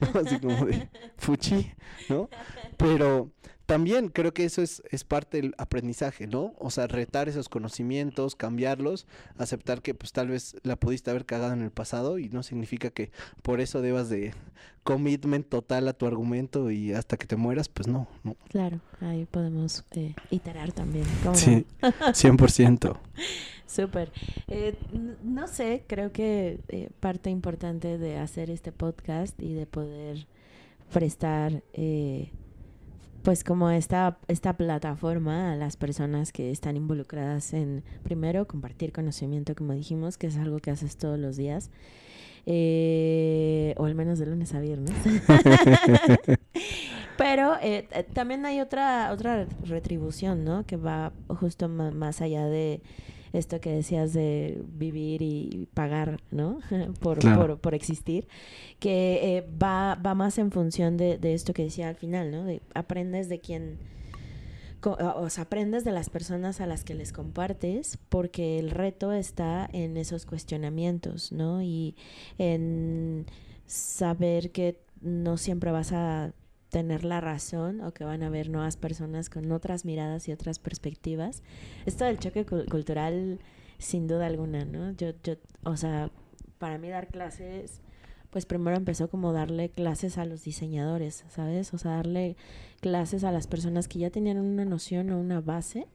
[0.14, 1.72] así como de fuchi,
[2.08, 2.28] ¿no?
[2.76, 3.32] Pero
[3.68, 6.54] también creo que eso es, es parte del aprendizaje, ¿no?
[6.58, 11.52] O sea, retar esos conocimientos, cambiarlos, aceptar que pues tal vez la pudiste haber cagado
[11.52, 13.10] en el pasado y no significa que
[13.42, 14.32] por eso debas de
[14.84, 18.36] commitment total a tu argumento y hasta que te mueras, pues no, no.
[18.48, 21.04] Claro, ahí podemos eh, iterar también.
[21.34, 22.96] Sí, 100%.
[23.66, 24.12] Súper.
[24.46, 24.78] Eh,
[25.22, 30.26] no sé, creo que eh, parte importante de hacer este podcast y de poder
[30.90, 32.30] prestar eh,
[33.22, 39.54] pues como esta, esta plataforma a las personas que están involucradas en, primero, compartir conocimiento,
[39.54, 41.70] como dijimos, que es algo que haces todos los días,
[42.46, 44.94] eh, o al menos de lunes a viernes.
[47.18, 50.64] Pero eh, eh, también hay otra, otra retribución, ¿no?
[50.64, 52.80] Que va justo más allá de
[53.32, 56.60] esto que decías de vivir y pagar, ¿no?
[57.00, 58.28] por, por, por, existir,
[58.78, 62.44] que eh, va, va más en función de, de, esto que decía al final, ¿no?
[62.44, 63.78] De aprendes de quién,
[64.84, 69.68] o sea, aprendes de las personas a las que les compartes, porque el reto está
[69.72, 71.62] en esos cuestionamientos, ¿no?
[71.62, 71.96] Y
[72.38, 73.26] en
[73.66, 76.32] saber que no siempre vas a
[76.70, 80.58] tener la razón o que van a haber nuevas personas con otras miradas y otras
[80.58, 81.42] perspectivas.
[81.86, 83.38] Esto del choque cultural,
[83.78, 84.92] sin duda alguna, ¿no?
[84.92, 86.10] Yo, yo, o sea,
[86.58, 87.80] para mí dar clases,
[88.30, 91.72] pues primero empezó como darle clases a los diseñadores, ¿sabes?
[91.72, 92.36] O sea, darle
[92.80, 95.86] clases a las personas que ya tenían una noción o una base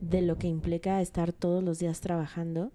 [0.00, 2.70] de lo que implica estar todos los días trabajando.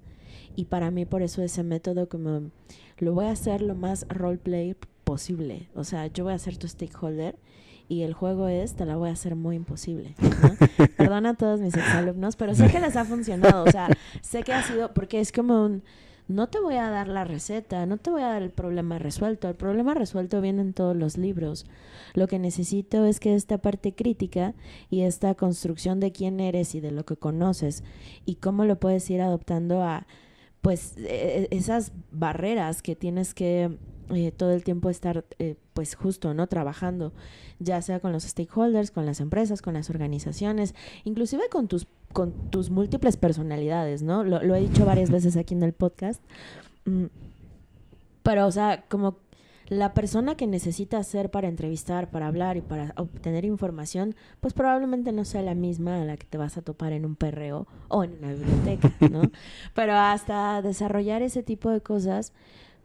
[0.55, 2.49] Y para mí por eso ese método como
[2.97, 4.75] lo voy a hacer lo más roleplay
[5.07, 5.69] posible.
[5.73, 7.39] O sea, yo voy a ser tu stakeholder
[7.87, 10.15] y el juego es, te la voy a hacer muy imposible.
[10.97, 13.63] Perdona a todos mis exalumnos, pero sé que les ha funcionado.
[13.63, 13.87] O sea,
[14.21, 15.81] sé que ha sido, porque es como un,
[16.27, 19.47] no te voy a dar la receta, no te voy a dar el problema resuelto.
[19.47, 21.65] El problema resuelto viene en todos los libros.
[22.13, 24.55] Lo que necesito es que esta parte crítica
[24.89, 27.85] y esta construcción de quién eres y de lo que conoces
[28.25, 30.05] y cómo lo puedes ir adoptando a,
[30.59, 33.77] pues, e, e, esas barreras que tienes que
[34.09, 37.13] eh, todo el tiempo estar eh, pues justo no trabajando
[37.59, 42.31] ya sea con los stakeholders con las empresas con las organizaciones inclusive con tus con
[42.49, 46.21] tus múltiples personalidades no lo, he dicho varias veces aquí en el podcast.
[46.85, 47.05] Mm,
[48.23, 49.17] pero o sea como
[49.69, 55.11] la persona que necesita ser para entrevistar, para hablar y para obtener información, pues probablemente
[55.11, 58.03] no sea la misma a la que te vas a topar en un perreo o
[58.03, 59.21] en una biblioteca, ¿no?
[59.73, 62.33] Pero hasta desarrollar ese tipo de cosas,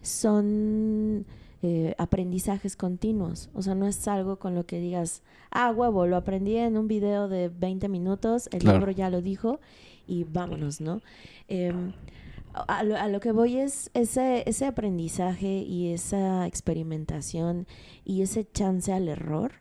[0.03, 1.27] son
[1.63, 3.49] eh, aprendizajes continuos.
[3.55, 6.89] O sea, no es algo con lo que digas, ah, huevo, lo aprendí en un
[6.89, 9.61] video de 20 minutos, el libro ya lo dijo
[10.07, 11.01] y vámonos, ¿no?
[11.49, 11.93] Em,
[12.53, 17.67] a, lo, que voy es ese, ese aprendizaje y esa experimentación
[18.05, 19.53] y ese chance al error,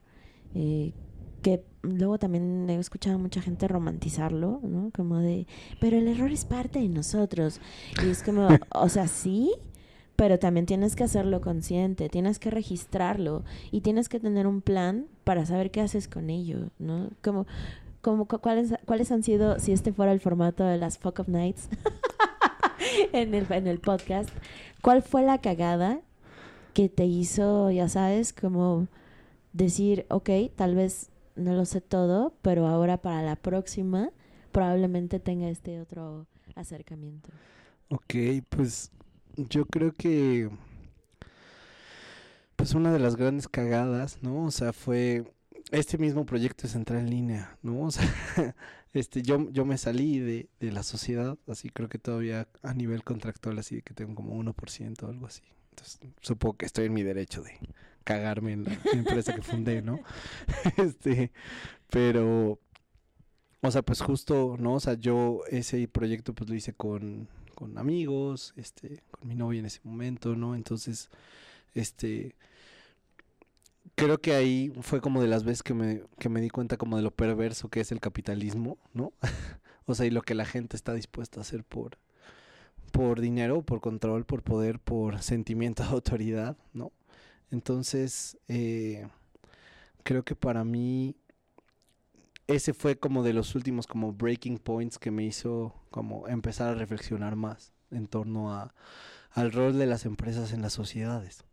[0.56, 0.94] eh,
[1.42, 4.92] que luego también he escuchado a mucha gente romantizarlo, ¿no?
[4.94, 5.48] Como de,
[5.80, 7.62] pero el error es parte de nosotros.
[8.04, 9.54] Y es como, o sea, sí,
[10.22, 15.08] pero también tienes que hacerlo consciente, tienes que registrarlo y tienes que tener un plan
[15.24, 17.10] para saber qué haces con ello, ¿no?
[17.24, 17.48] Como,
[18.02, 21.70] como cuáles, cuáles han sido, si este fuera el formato de las Fuck of Nights
[23.14, 24.30] en, el, en el podcast,
[24.84, 26.02] ¿cuál fue la cagada
[26.76, 28.86] que te hizo, ya sabes, como
[29.54, 34.12] decir, ok, tal vez no lo sé todo, pero ahora para la próxima
[34.52, 37.32] probablemente tenga este otro acercamiento?
[37.90, 38.14] Ok,
[38.50, 38.92] pues
[39.38, 40.50] yo creo que
[42.56, 44.46] pues una de las grandes cagadas, ¿no?
[44.46, 45.24] O sea, fue
[45.72, 47.82] este mismo proyecto de Central en Línea, ¿no?
[47.88, 48.06] O sea,
[48.94, 53.04] este, yo, yo me salí de, de la sociedad, así creo que todavía a nivel
[53.04, 55.42] contractual, así que tengo como 1% o algo así.
[55.72, 57.58] Entonces, supongo que estoy en mi derecho de
[58.04, 60.00] cagarme en la empresa que fundé, ¿no?
[60.78, 61.32] este,
[61.90, 62.60] pero,
[63.62, 64.76] o sea, pues justo, ¿no?
[64.76, 67.28] O sea, yo ese proyecto pues lo hice con
[67.62, 70.56] con amigos, este, con mi novia en ese momento, ¿no?
[70.56, 71.12] Entonces,
[71.76, 72.36] este,
[73.94, 76.98] creo que ahí fue como de las veces que me, que me di cuenta como
[76.98, 79.14] de lo perverso que es el capitalismo, ¿no?
[79.86, 82.00] o sea, y lo que la gente está dispuesta a hacer por,
[82.92, 86.92] por dinero, por control, por poder, por sentimiento de autoridad, ¿no?
[87.52, 89.08] Entonces, eh,
[90.02, 91.16] creo que para mí
[92.52, 96.76] ese fue como de los últimos como breaking points que me hizo como empezar a
[96.76, 98.74] reflexionar más en torno a
[99.32, 101.46] al rol de las empresas en las sociedades.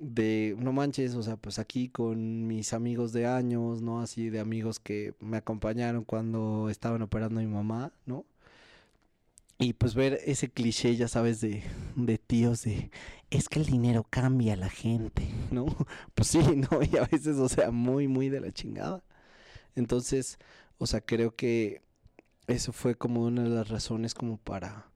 [0.00, 4.00] De, no manches, o sea, pues aquí con mis amigos de años, ¿no?
[4.00, 8.24] Así de amigos que me acompañaron cuando estaban operando a mi mamá, ¿no?
[9.60, 11.64] Y pues ver ese cliché, ya sabes, de,
[11.96, 12.90] de tíos de,
[13.30, 15.66] es que el dinero cambia a la gente, ¿no?
[16.14, 16.80] Pues sí, ¿no?
[16.82, 19.02] Y a veces, o sea, muy, muy de la chingada.
[19.78, 20.38] Entonces,
[20.78, 21.82] o sea, creo que
[22.46, 24.88] eso fue como una de las razones como para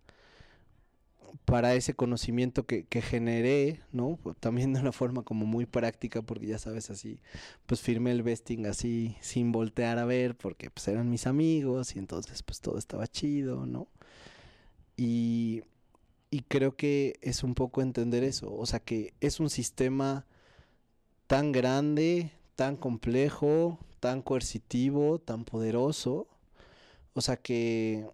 [1.44, 4.18] para ese conocimiento que, que generé, ¿no?
[4.40, 7.20] También de una forma como muy práctica, porque ya sabes, así,
[7.66, 11.98] pues firmé el vesting así, sin voltear a ver, porque pues eran mis amigos y
[11.98, 13.88] entonces pues todo estaba chido, ¿no?
[14.96, 15.62] Y,
[16.30, 20.26] y creo que es un poco entender eso, o sea, que es un sistema
[21.26, 26.28] tan grande, tan complejo, tan coercitivo, tan poderoso,
[27.14, 28.06] o sea que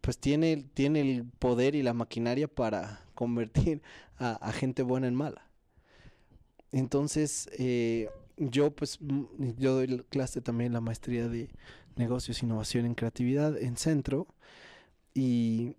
[0.00, 3.82] pues tiene, tiene el poder y la maquinaria para convertir
[4.18, 5.46] a, gente buena en mala.
[6.72, 8.98] Entonces, eh, yo pues,
[9.58, 11.50] yo doy clase también la maestría de
[11.96, 14.26] negocios, innovación en creatividad en centro
[15.14, 15.76] y,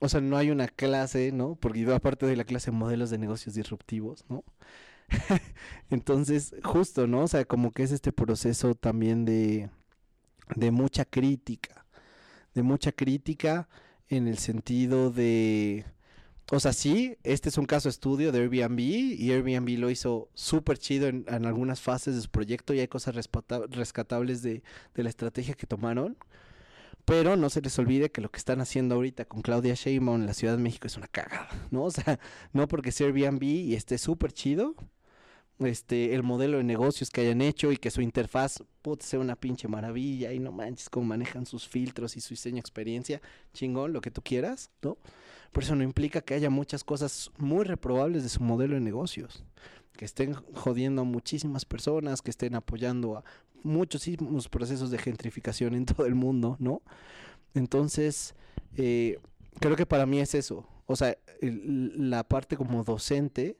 [0.00, 1.56] o sea, no hay una clase, ¿no?
[1.56, 4.44] Porque yo aparte de la clase de modelos de negocios disruptivos, ¿no?
[5.90, 7.22] Entonces, justo, ¿no?
[7.22, 9.70] O sea, como que es este proceso también de,
[10.56, 11.78] de mucha crítica
[12.58, 13.68] de mucha crítica
[14.08, 15.84] en el sentido de,
[16.50, 20.78] o sea, sí, este es un caso estudio de Airbnb y Airbnb lo hizo súper
[20.78, 23.14] chido en, algunas fases de su proyecto y hay cosas
[23.70, 24.62] rescatables de,
[24.94, 26.16] la estrategia que tomaron.
[27.04, 30.26] Pero no se les olvide que lo que están haciendo ahorita con Claudia Sheinbaum en
[30.26, 31.84] la Ciudad de México es una cagada, ¿no?
[31.84, 32.20] O sea,
[32.52, 34.74] no porque sea Airbnb y esté súper chido,
[35.60, 39.36] este, el modelo de negocios que hayan hecho y que su interfaz puede ser una
[39.36, 43.20] pinche maravilla y no manches cómo manejan sus filtros y su diseño experiencia,
[43.52, 44.98] chingón, lo que tú quieras, ¿no?
[45.52, 49.44] Por eso no implica que haya muchas cosas muy reprobables de su modelo de negocios,
[49.96, 53.24] que estén jodiendo a muchísimas personas, que estén apoyando a
[53.62, 56.82] muchísimos procesos de gentrificación en todo el mundo, ¿no?
[57.54, 58.34] Entonces,
[58.76, 59.18] eh,
[59.58, 63.58] creo que para mí es eso, o sea, la parte como docente,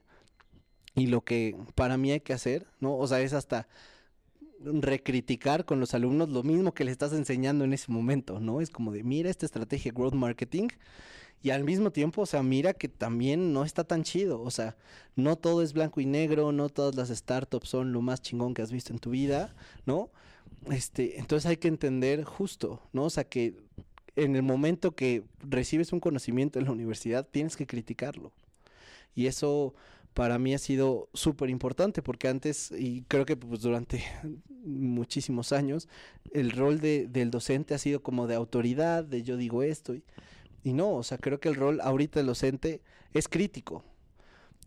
[0.95, 2.97] y lo que para mí hay que hacer, ¿no?
[2.97, 3.67] O sea, es hasta
[4.61, 8.61] recriticar con los alumnos lo mismo que le estás enseñando en ese momento, ¿no?
[8.61, 10.67] Es como de, mira esta estrategia growth marketing
[11.41, 14.75] y al mismo tiempo, o sea, mira que también no está tan chido, o sea,
[15.15, 18.61] no todo es blanco y negro, no todas las startups son lo más chingón que
[18.61, 20.09] has visto en tu vida, ¿no?
[20.69, 23.05] Este, entonces hay que entender justo, ¿no?
[23.05, 23.55] O sea, que
[24.17, 28.33] en el momento que recibes un conocimiento en la universidad, tienes que criticarlo.
[29.15, 29.73] Y eso
[30.19, 34.03] para mí ha sido súper importante porque antes, y creo que pues durante
[34.65, 35.87] muchísimos años,
[36.33, 40.03] el rol de, del docente ha sido como de autoridad, de yo digo esto, y,
[40.61, 42.81] y no, o sea, creo que el rol ahorita del docente
[43.13, 43.85] es crítico.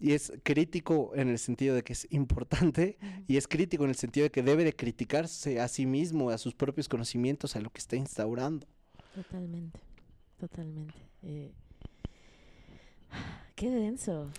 [0.01, 2.97] Y es crítico en el sentido de que es importante
[3.29, 6.39] y es crítico en el sentido de que debe de criticarse a sí mismo, a
[6.39, 8.67] sus propios conocimientos, a lo que está instaurando.
[9.15, 9.81] Totalmente,
[10.41, 10.95] totalmente.
[11.23, 11.53] Eh,
[13.55, 14.31] qué denso.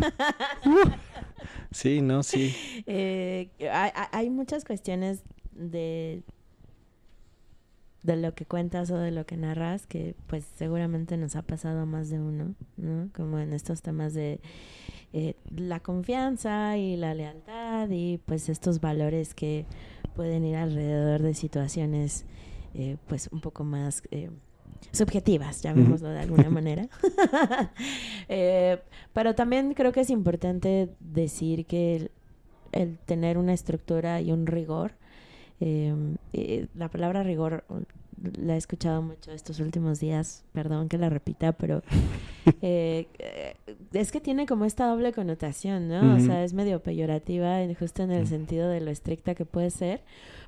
[1.70, 2.54] sí, no, sí.
[2.86, 3.50] Eh,
[4.12, 5.22] hay, muchas cuestiones
[5.52, 6.22] de
[8.02, 11.84] de lo que cuentas o de lo que narras que pues seguramente nos ha pasado
[11.84, 13.10] más de uno, ¿no?
[13.14, 14.40] Como en estos temas de
[15.12, 19.66] eh, la confianza y la lealtad y pues estos valores que
[20.14, 22.24] pueden ir alrededor de situaciones
[22.72, 24.02] eh, pues un poco más
[24.92, 26.88] subjetivas, llamémoslo de alguna manera.
[28.32, 28.78] Eh,
[29.12, 32.10] pero también creo que es importante decir que
[32.70, 34.92] el, tener una estructura y un rigor,
[35.58, 35.92] eh,
[36.32, 37.64] eh, la palabra rigor
[38.38, 41.82] la he escuchado mucho estos últimos días, perdón que la repita, pero
[42.62, 46.14] es que tiene como esta doble connotación, ¿no?
[46.14, 50.02] O sea, es medio peyorativa, justo en el sentido de lo estricta que puede ser,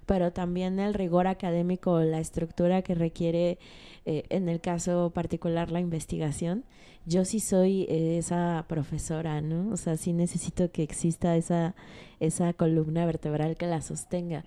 [0.06, 3.58] pero también el rigor académico, la estructura que requiere,
[4.04, 6.64] eh, en el caso particular, la investigación.
[7.06, 9.72] Yo sí soy eh, esa profesora, ¿no?
[9.72, 11.74] O sea, sí necesito que exista esa,
[12.20, 14.44] esa columna vertebral que la sostenga.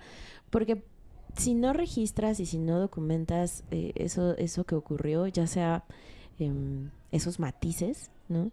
[0.49, 0.83] Porque
[1.37, 5.83] si no registras y si no documentas eh, eso, eso que ocurrió, ya sea
[6.39, 8.51] em, esos matices, ¿no?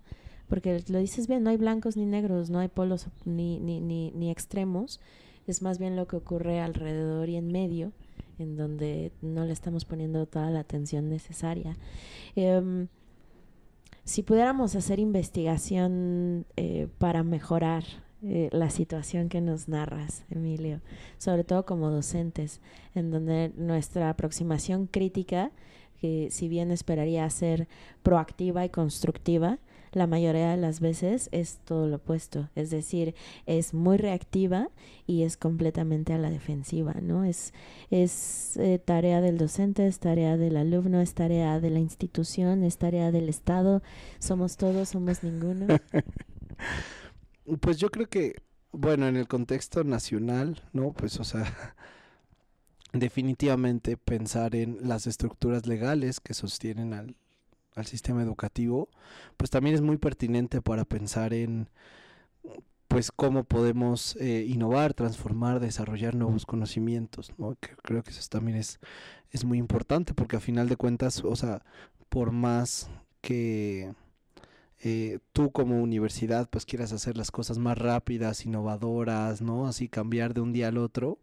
[0.49, 4.11] Porque lo dices bien, no hay blancos ni negros, no hay polos ni, ni, ni,
[4.13, 5.01] ni extremos
[5.47, 7.93] es más bien lo que ocurre alrededor y en medio,
[8.39, 11.77] en donde no le estamos poniendo toda la atención necesaria.
[12.37, 12.89] Em,
[14.05, 17.85] si pudiéramos hacer investigación eh, para mejorar
[18.25, 20.81] eh, la situación que nos narras, Emilio,
[21.19, 22.61] sobre todo como docentes,
[22.95, 25.51] en donde nuestra aproximación crítica,
[26.01, 27.69] que si bien esperaría ser
[28.03, 29.59] proactiva y constructiva,
[29.93, 33.15] la mayoría de las veces es todo lo opuesto, es decir,
[33.47, 34.69] es muy reactiva
[35.07, 37.25] y es completamente a la defensiva, ¿no?
[37.25, 37.53] Es,
[37.91, 42.79] es eh, tarea del docente, es tarea del alumno, es tarea de la institución, es
[42.79, 43.83] tarea del Estado,
[44.19, 45.67] somos todos, somos ninguno.
[47.61, 50.93] pues yo creo que, bueno, en el contexto nacional, ¿no?
[50.93, 51.75] Pues, o sea,
[52.93, 57.17] definitivamente pensar en las estructuras legales que sostienen al,
[57.75, 58.89] al sistema educativo,
[59.37, 61.69] pues también es muy pertinente para pensar en
[62.89, 67.57] pues cómo podemos eh, innovar, transformar, desarrollar nuevos conocimientos, ¿no?
[67.83, 68.81] creo que eso también es,
[69.31, 71.63] es muy importante porque a final de cuentas, o sea,
[72.11, 72.91] por más
[73.23, 73.95] que
[74.85, 79.67] eh, tú como universidad pues quieras hacer las cosas más rápidas, innovadoras, ¿no?
[79.67, 81.19] Así cambiar de un día al otro,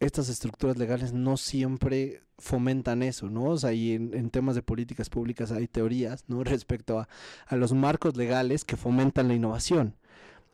[0.00, 3.44] estas estructuras legales no siempre fomentan eso, ¿no?
[3.44, 6.42] O sea, y en, temas de políticas públicas hay teorías, ¿no?
[6.44, 7.08] Respecto a,
[7.46, 9.94] a, los marcos legales que fomentan la innovación.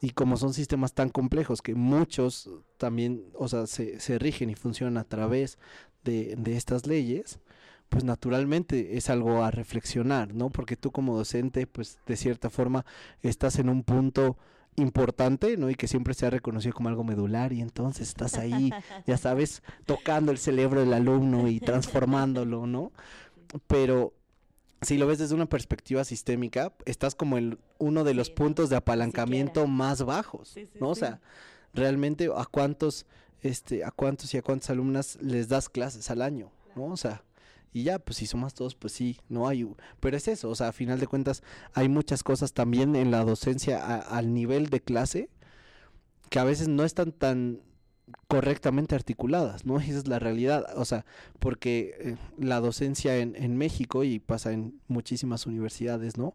[0.03, 4.55] Y como son sistemas tan complejos que muchos también, o sea, se, se rigen y
[4.55, 5.59] funcionan a través
[6.05, 7.39] de, de estas leyes,
[7.89, 10.51] pues naturalmente es algo a reflexionar, ¿no?
[10.51, 12.85] Porque tú como docente, pues de cierta forma
[13.23, 14.37] estás en un punto
[14.77, 15.71] importante, ¿no?
[15.71, 18.71] Y que siempre se ha reconocido como algo medular y entonces estás ahí,
[19.07, 22.93] ya sabes, tocando el cerebro del alumno y transformándolo, ¿no?
[23.67, 24.13] Pero
[24.83, 28.77] si lo ves desde una perspectiva sistémica, estás como en uno de los puntos de
[28.77, 30.91] apalancamiento más bajos, ¿no?
[30.91, 31.21] O sea,
[31.75, 33.07] realmente a cuántos
[33.43, 36.87] este a cuántos y a cuántas alumnas les das clases al año, ¿no?
[36.87, 37.23] O sea,
[37.77, 39.69] y ya, pues si sumas todos, pues sí, no hay,
[40.01, 41.43] pero es eso, o sea, a final de cuentas
[41.75, 45.29] hay muchas cosas también en la docencia al nivel de clase
[46.31, 47.61] que a veces no están tan
[48.29, 49.79] correctamente articuladas, ¿no?
[49.81, 51.05] Esa es la realidad, o sea,
[51.39, 56.35] porque eh, la docencia en, en México y pasa en muchísimas universidades, ¿no?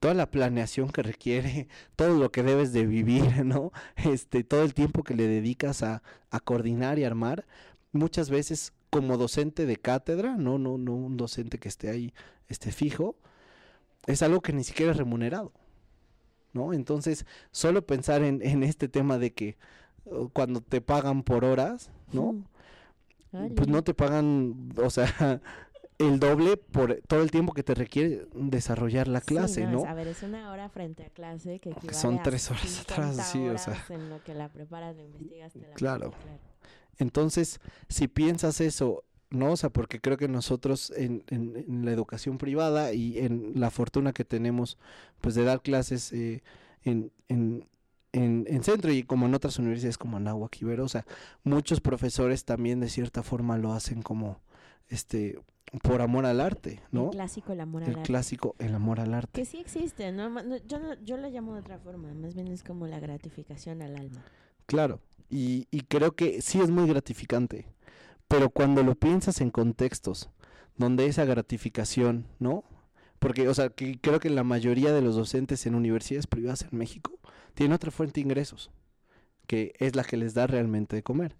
[0.00, 3.72] Toda la planeación que requiere, todo lo que debes de vivir, ¿no?
[3.96, 7.46] Este, todo el tiempo que le dedicas a, a coordinar y armar,
[7.92, 12.14] muchas veces como docente de cátedra, no, no, no un docente que esté ahí
[12.46, 13.16] esté fijo,
[14.06, 15.50] es algo que ni siquiera es remunerado.
[16.52, 16.72] ¿No?
[16.72, 19.56] Entonces, solo pensar en, en este tema de que
[20.04, 22.44] uh, cuando te pagan por horas, ¿no?
[23.56, 25.40] Pues no te pagan, o sea,
[25.98, 29.84] el doble por todo el tiempo que te requiere desarrollar la clase, ¿no?
[29.86, 33.58] A ver, es una hora frente a clase que son tres horas atrás, sí, o
[33.58, 33.84] sea.
[33.88, 36.12] En lo que la preparas, la investigas, te la claro.
[36.12, 36.53] claro.
[36.98, 39.52] Entonces, si piensas eso, ¿no?
[39.52, 44.12] O sea, porque creo que nosotros en, en, la educación privada y en la fortuna
[44.12, 44.78] que tenemos,
[45.20, 46.42] pues de dar clases eh,
[46.82, 47.66] en, en,
[48.12, 51.04] en, centro y como en otras universidades como Anáhuac Ibero, o sea,
[51.42, 54.38] muchos profesores también de cierta forma lo hacen como,
[54.88, 55.38] este,
[55.82, 57.06] por amor al arte, ¿no?
[57.06, 58.00] El clásico, el amor al arte.
[58.00, 59.40] El clásico, el amor al arte.
[59.40, 60.28] Que sí existe, ¿no?
[60.66, 63.96] Yo, no, yo lo llamo de otra forma, más bien es como la gratificación al
[63.96, 64.24] alma.
[64.66, 65.00] Claro,
[65.30, 67.66] y, creo que sí es muy gratificante,
[68.28, 70.30] pero cuando lo piensas en contextos
[70.76, 72.64] donde esa gratificación, ¿no?
[73.18, 76.78] Porque, o sea, que creo que la mayoría de los docentes en universidades privadas en
[76.78, 77.18] México
[77.54, 78.70] tienen otra fuente de ingresos,
[79.46, 81.36] que es la que les da realmente de comer.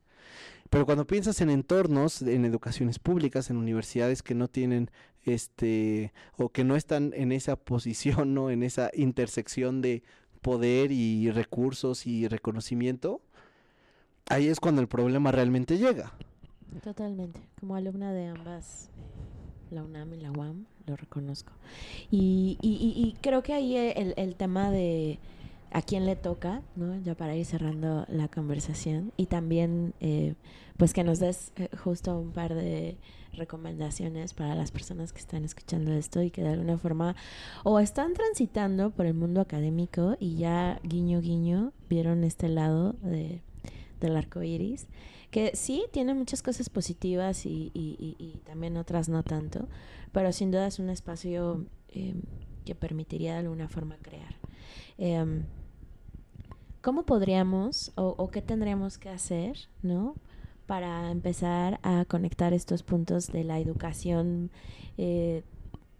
[0.70, 4.90] Pero cuando piensas en entornos, en educaciones públicas, en universidades que no tienen
[5.22, 8.50] este o que no están en esa posición, ¿no?
[8.50, 10.02] En esa intersección de
[10.44, 13.22] poder y recursos y reconocimiento,
[14.28, 16.12] ahí es cuando el problema realmente llega.
[16.82, 17.40] Totalmente.
[17.58, 21.52] Como alumna de ambas, eh, la UNAM y la UAM, lo reconozco.
[22.10, 25.18] Y, y, y, creo que ahí el, el, tema de
[25.74, 26.96] a quién le toca, ¿no?
[27.02, 29.12] Ya para ir cerrando la conversación.
[29.16, 30.34] Y también, eh,
[30.76, 32.96] pues que nos des eh, justo un par de
[33.32, 37.16] recomendaciones para las personas que están escuchando esto y que de alguna forma
[37.64, 43.42] o están transitando por el mundo académico y ya guiño guiño vieron este lado de
[44.00, 44.86] del arco iris,
[45.30, 49.66] que sí tiene muchas cosas positivas y, y, también otras no tanto,
[50.12, 52.20] pero sin duda es un espacio em,
[52.64, 54.36] que permitiría de alguna forma crear.
[54.98, 55.44] Em,
[56.84, 60.16] ¿Cómo podríamos o, qué tendríamos que hacer, no?
[60.66, 64.50] Para empezar a conectar estos puntos de la educación
[64.98, 65.44] eh,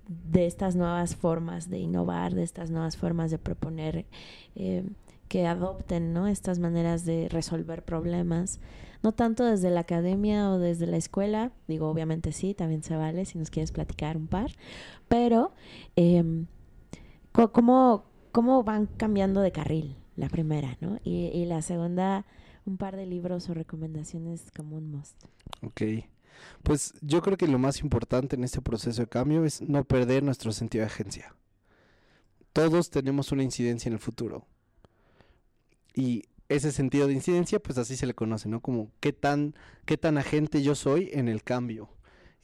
[0.07, 4.05] de estas nuevas formas de innovar, de estas nuevas formas de proponer
[4.57, 4.85] eh,
[5.29, 6.27] que adopten ¿no?
[6.27, 8.61] estas maneras de resolver problemas,
[9.03, 13.25] no tanto desde la academia o desde la escuela, digo obviamente sí, también se vale
[13.25, 14.51] si nos quieres platicar un par,
[15.09, 15.53] pero
[15.97, 16.45] eh,
[17.33, 20.99] ¿cómo, ¿cómo, van cambiando de carril la primera, ¿no?
[21.05, 22.25] Y, la segunda,
[22.65, 25.25] un par de libros o recomendaciones como un must.
[25.63, 25.83] Ok.
[26.63, 30.23] Pues yo creo que lo más importante en este proceso de cambio es no perder
[30.23, 31.35] nuestro sentido de agencia.
[32.53, 34.47] Todos tenemos una incidencia en el futuro
[35.95, 38.61] y ese sentido de incidencia, pues así se le conoce, ¿no?
[38.61, 39.55] Como qué tan,
[39.87, 41.89] qué tan agente yo soy en el cambio.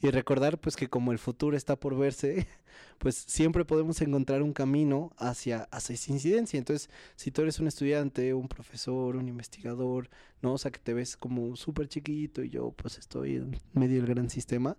[0.01, 2.47] Y recordar pues que como el futuro está por verse,
[2.97, 6.57] pues siempre podemos encontrar un camino hacia, hacia esa incidencia.
[6.57, 10.09] Entonces, si tú eres un estudiante, un profesor, un investigador,
[10.41, 10.53] ¿no?
[10.53, 14.07] O sea, que te ves como súper chiquito y yo pues estoy en medio del
[14.07, 14.75] gran sistema,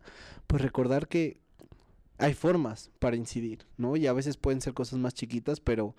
[0.47, 1.41] pues recordar que
[2.19, 3.97] hay formas para incidir, ¿no?
[3.97, 5.95] Y a veces pueden ser cosas más chiquitas, pero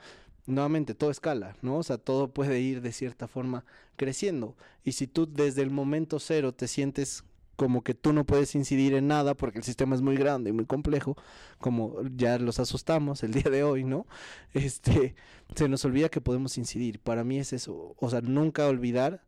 [0.46, 1.78] nuevamente todo escala, ¿no?
[1.78, 3.66] O sea, todo puede ir de cierta forma
[3.96, 4.58] creciendo.
[4.84, 7.24] Y si tú desde el momento cero te sientes
[7.56, 10.54] como que tú no puedes incidir en nada porque el sistema es muy grande y
[10.54, 11.16] muy complejo,
[11.60, 14.08] como ya los asustamos el día de hoy, ¿no?
[14.54, 15.16] Este,
[15.56, 17.00] se nos olvida que podemos incidir.
[17.00, 19.24] Para mí es eso, o sea, nunca olvidar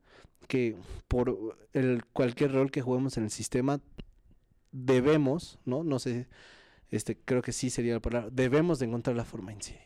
[0.47, 0.75] que
[1.07, 3.79] por el cualquier rol que juguemos en el sistema
[4.71, 5.83] debemos, ¿no?
[5.83, 6.27] No sé,
[6.91, 9.81] este creo que sí sería la palabra, debemos de encontrar la forma de incidir.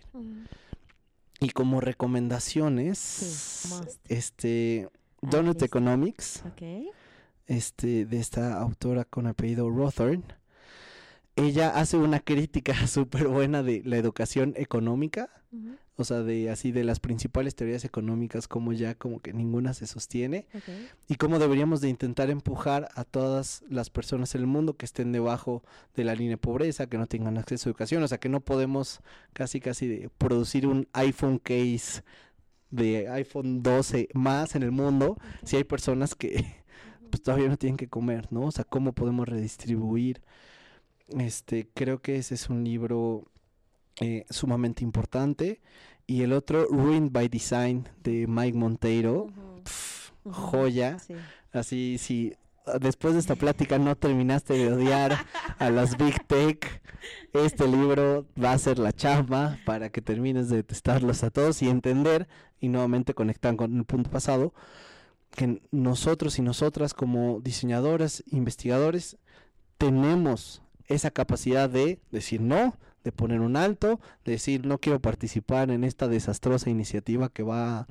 [1.42, 4.90] Y como recomendaciones, este
[5.22, 6.44] Donut Economics
[7.50, 10.24] este, de esta autora con apellido Rothorn.
[11.36, 15.30] Ella hace una crítica súper buena de la educación económica,
[15.96, 19.88] o sea, de así de las principales teorías económicas, como ya como que ninguna se
[19.88, 20.46] sostiene,
[21.08, 25.12] y cómo deberíamos de intentar empujar a todas las personas en el mundo que estén
[25.12, 25.64] debajo
[25.96, 28.42] de la línea de pobreza, que no tengan acceso a educación, o sea, que no
[28.42, 29.02] podemos
[29.34, 32.04] casi casi de producir un iPhone case
[32.70, 36.60] de iPhone 12 más en el mundo si hay personas que
[37.10, 38.42] pues todavía no tienen que comer, ¿no?
[38.42, 40.22] O sea, cómo podemos redistribuir.
[41.18, 43.26] Este, creo que ese es un libro
[44.00, 45.62] eh, sumamente importante.
[46.08, 49.28] Y el otro, Ruined by Design, de Mike Monteiro,
[50.26, 50.98] joya.
[51.52, 52.34] Así, si
[52.80, 55.26] después de esta plática no terminaste de odiar
[55.58, 56.82] a las Big Tech,
[57.34, 61.70] este libro va a ser la chamba para que termines de detestarlos a todos y
[61.70, 62.28] entender,
[62.60, 64.54] y nuevamente conectar con el punto pasado,
[65.32, 69.18] que nosotros y nosotras como diseñadores, investigadores,
[69.78, 75.72] tenemos esa capacidad de decir no, de poner un alto, de decir no quiero participar
[75.72, 77.88] en esta desastrosa iniciativa que va,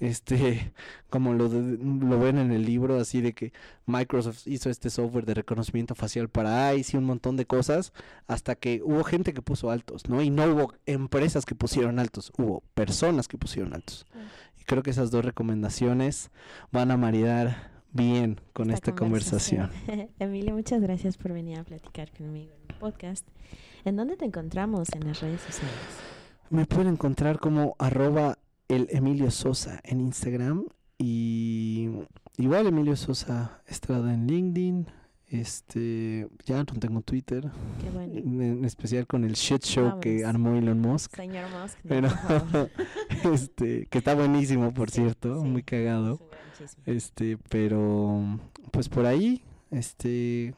[0.00, 0.72] este,
[1.10, 3.52] como lo, lo ven en el libro, así de que
[3.86, 7.92] Microsoft hizo este software de reconocimiento facial para ICE y un montón de cosas,
[8.26, 10.22] hasta que hubo gente que puso altos, ¿no?
[10.22, 14.06] Y no hubo empresas que pusieron altos, hubo personas que pusieron altos
[14.68, 16.30] creo que esas dos recomendaciones
[16.70, 19.70] van a maridar bien con esta, conversación.
[20.18, 23.26] Emilio, muchas gracias por venir a platicar conmigo en el podcast.
[23.84, 25.74] ¿En dónde te encontramos en las redes sociales?
[26.50, 28.38] Me pueden encontrar como arroba
[28.68, 30.66] el Emilio Sosa en Instagram
[30.98, 31.88] y
[32.36, 34.86] igual Emilio Sosa Estrada en LinkedIn,
[35.30, 37.50] este, ya no tengo Twitter.
[37.80, 38.14] Qué bueno.
[38.14, 41.16] En, especial con el shit show que armó Elon Musk.
[41.16, 41.78] Señor Musk.
[43.32, 46.18] este, que está buenísimo, por cierto, muy cagado.
[46.86, 50.54] Este, pero pues por ahí, este,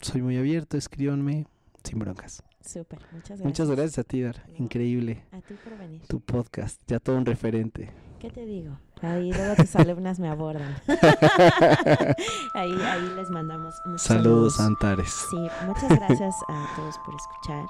[0.00, 1.46] soy muy abierto, escríbanme
[1.82, 2.42] sin broncas.
[2.60, 3.44] Súper, muchas gracias.
[3.44, 4.46] Muchas gracias a ti, Dar.
[4.56, 5.24] Increíble.
[5.32, 6.00] A ti por venir.
[6.06, 7.90] Tu podcast, ya todo un referente.
[8.18, 8.78] ¿Qué te digo?
[9.04, 10.74] Ahí luego tus alumnas me abordan.
[12.54, 14.60] ahí, ahí les mandamos muchos saludos.
[14.60, 15.10] Antares.
[15.30, 17.66] Sí, muchas gracias a todos por escuchar.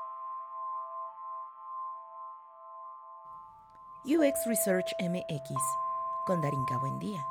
[4.04, 5.50] UX Research MX
[6.26, 7.26] con Darinka Buendía.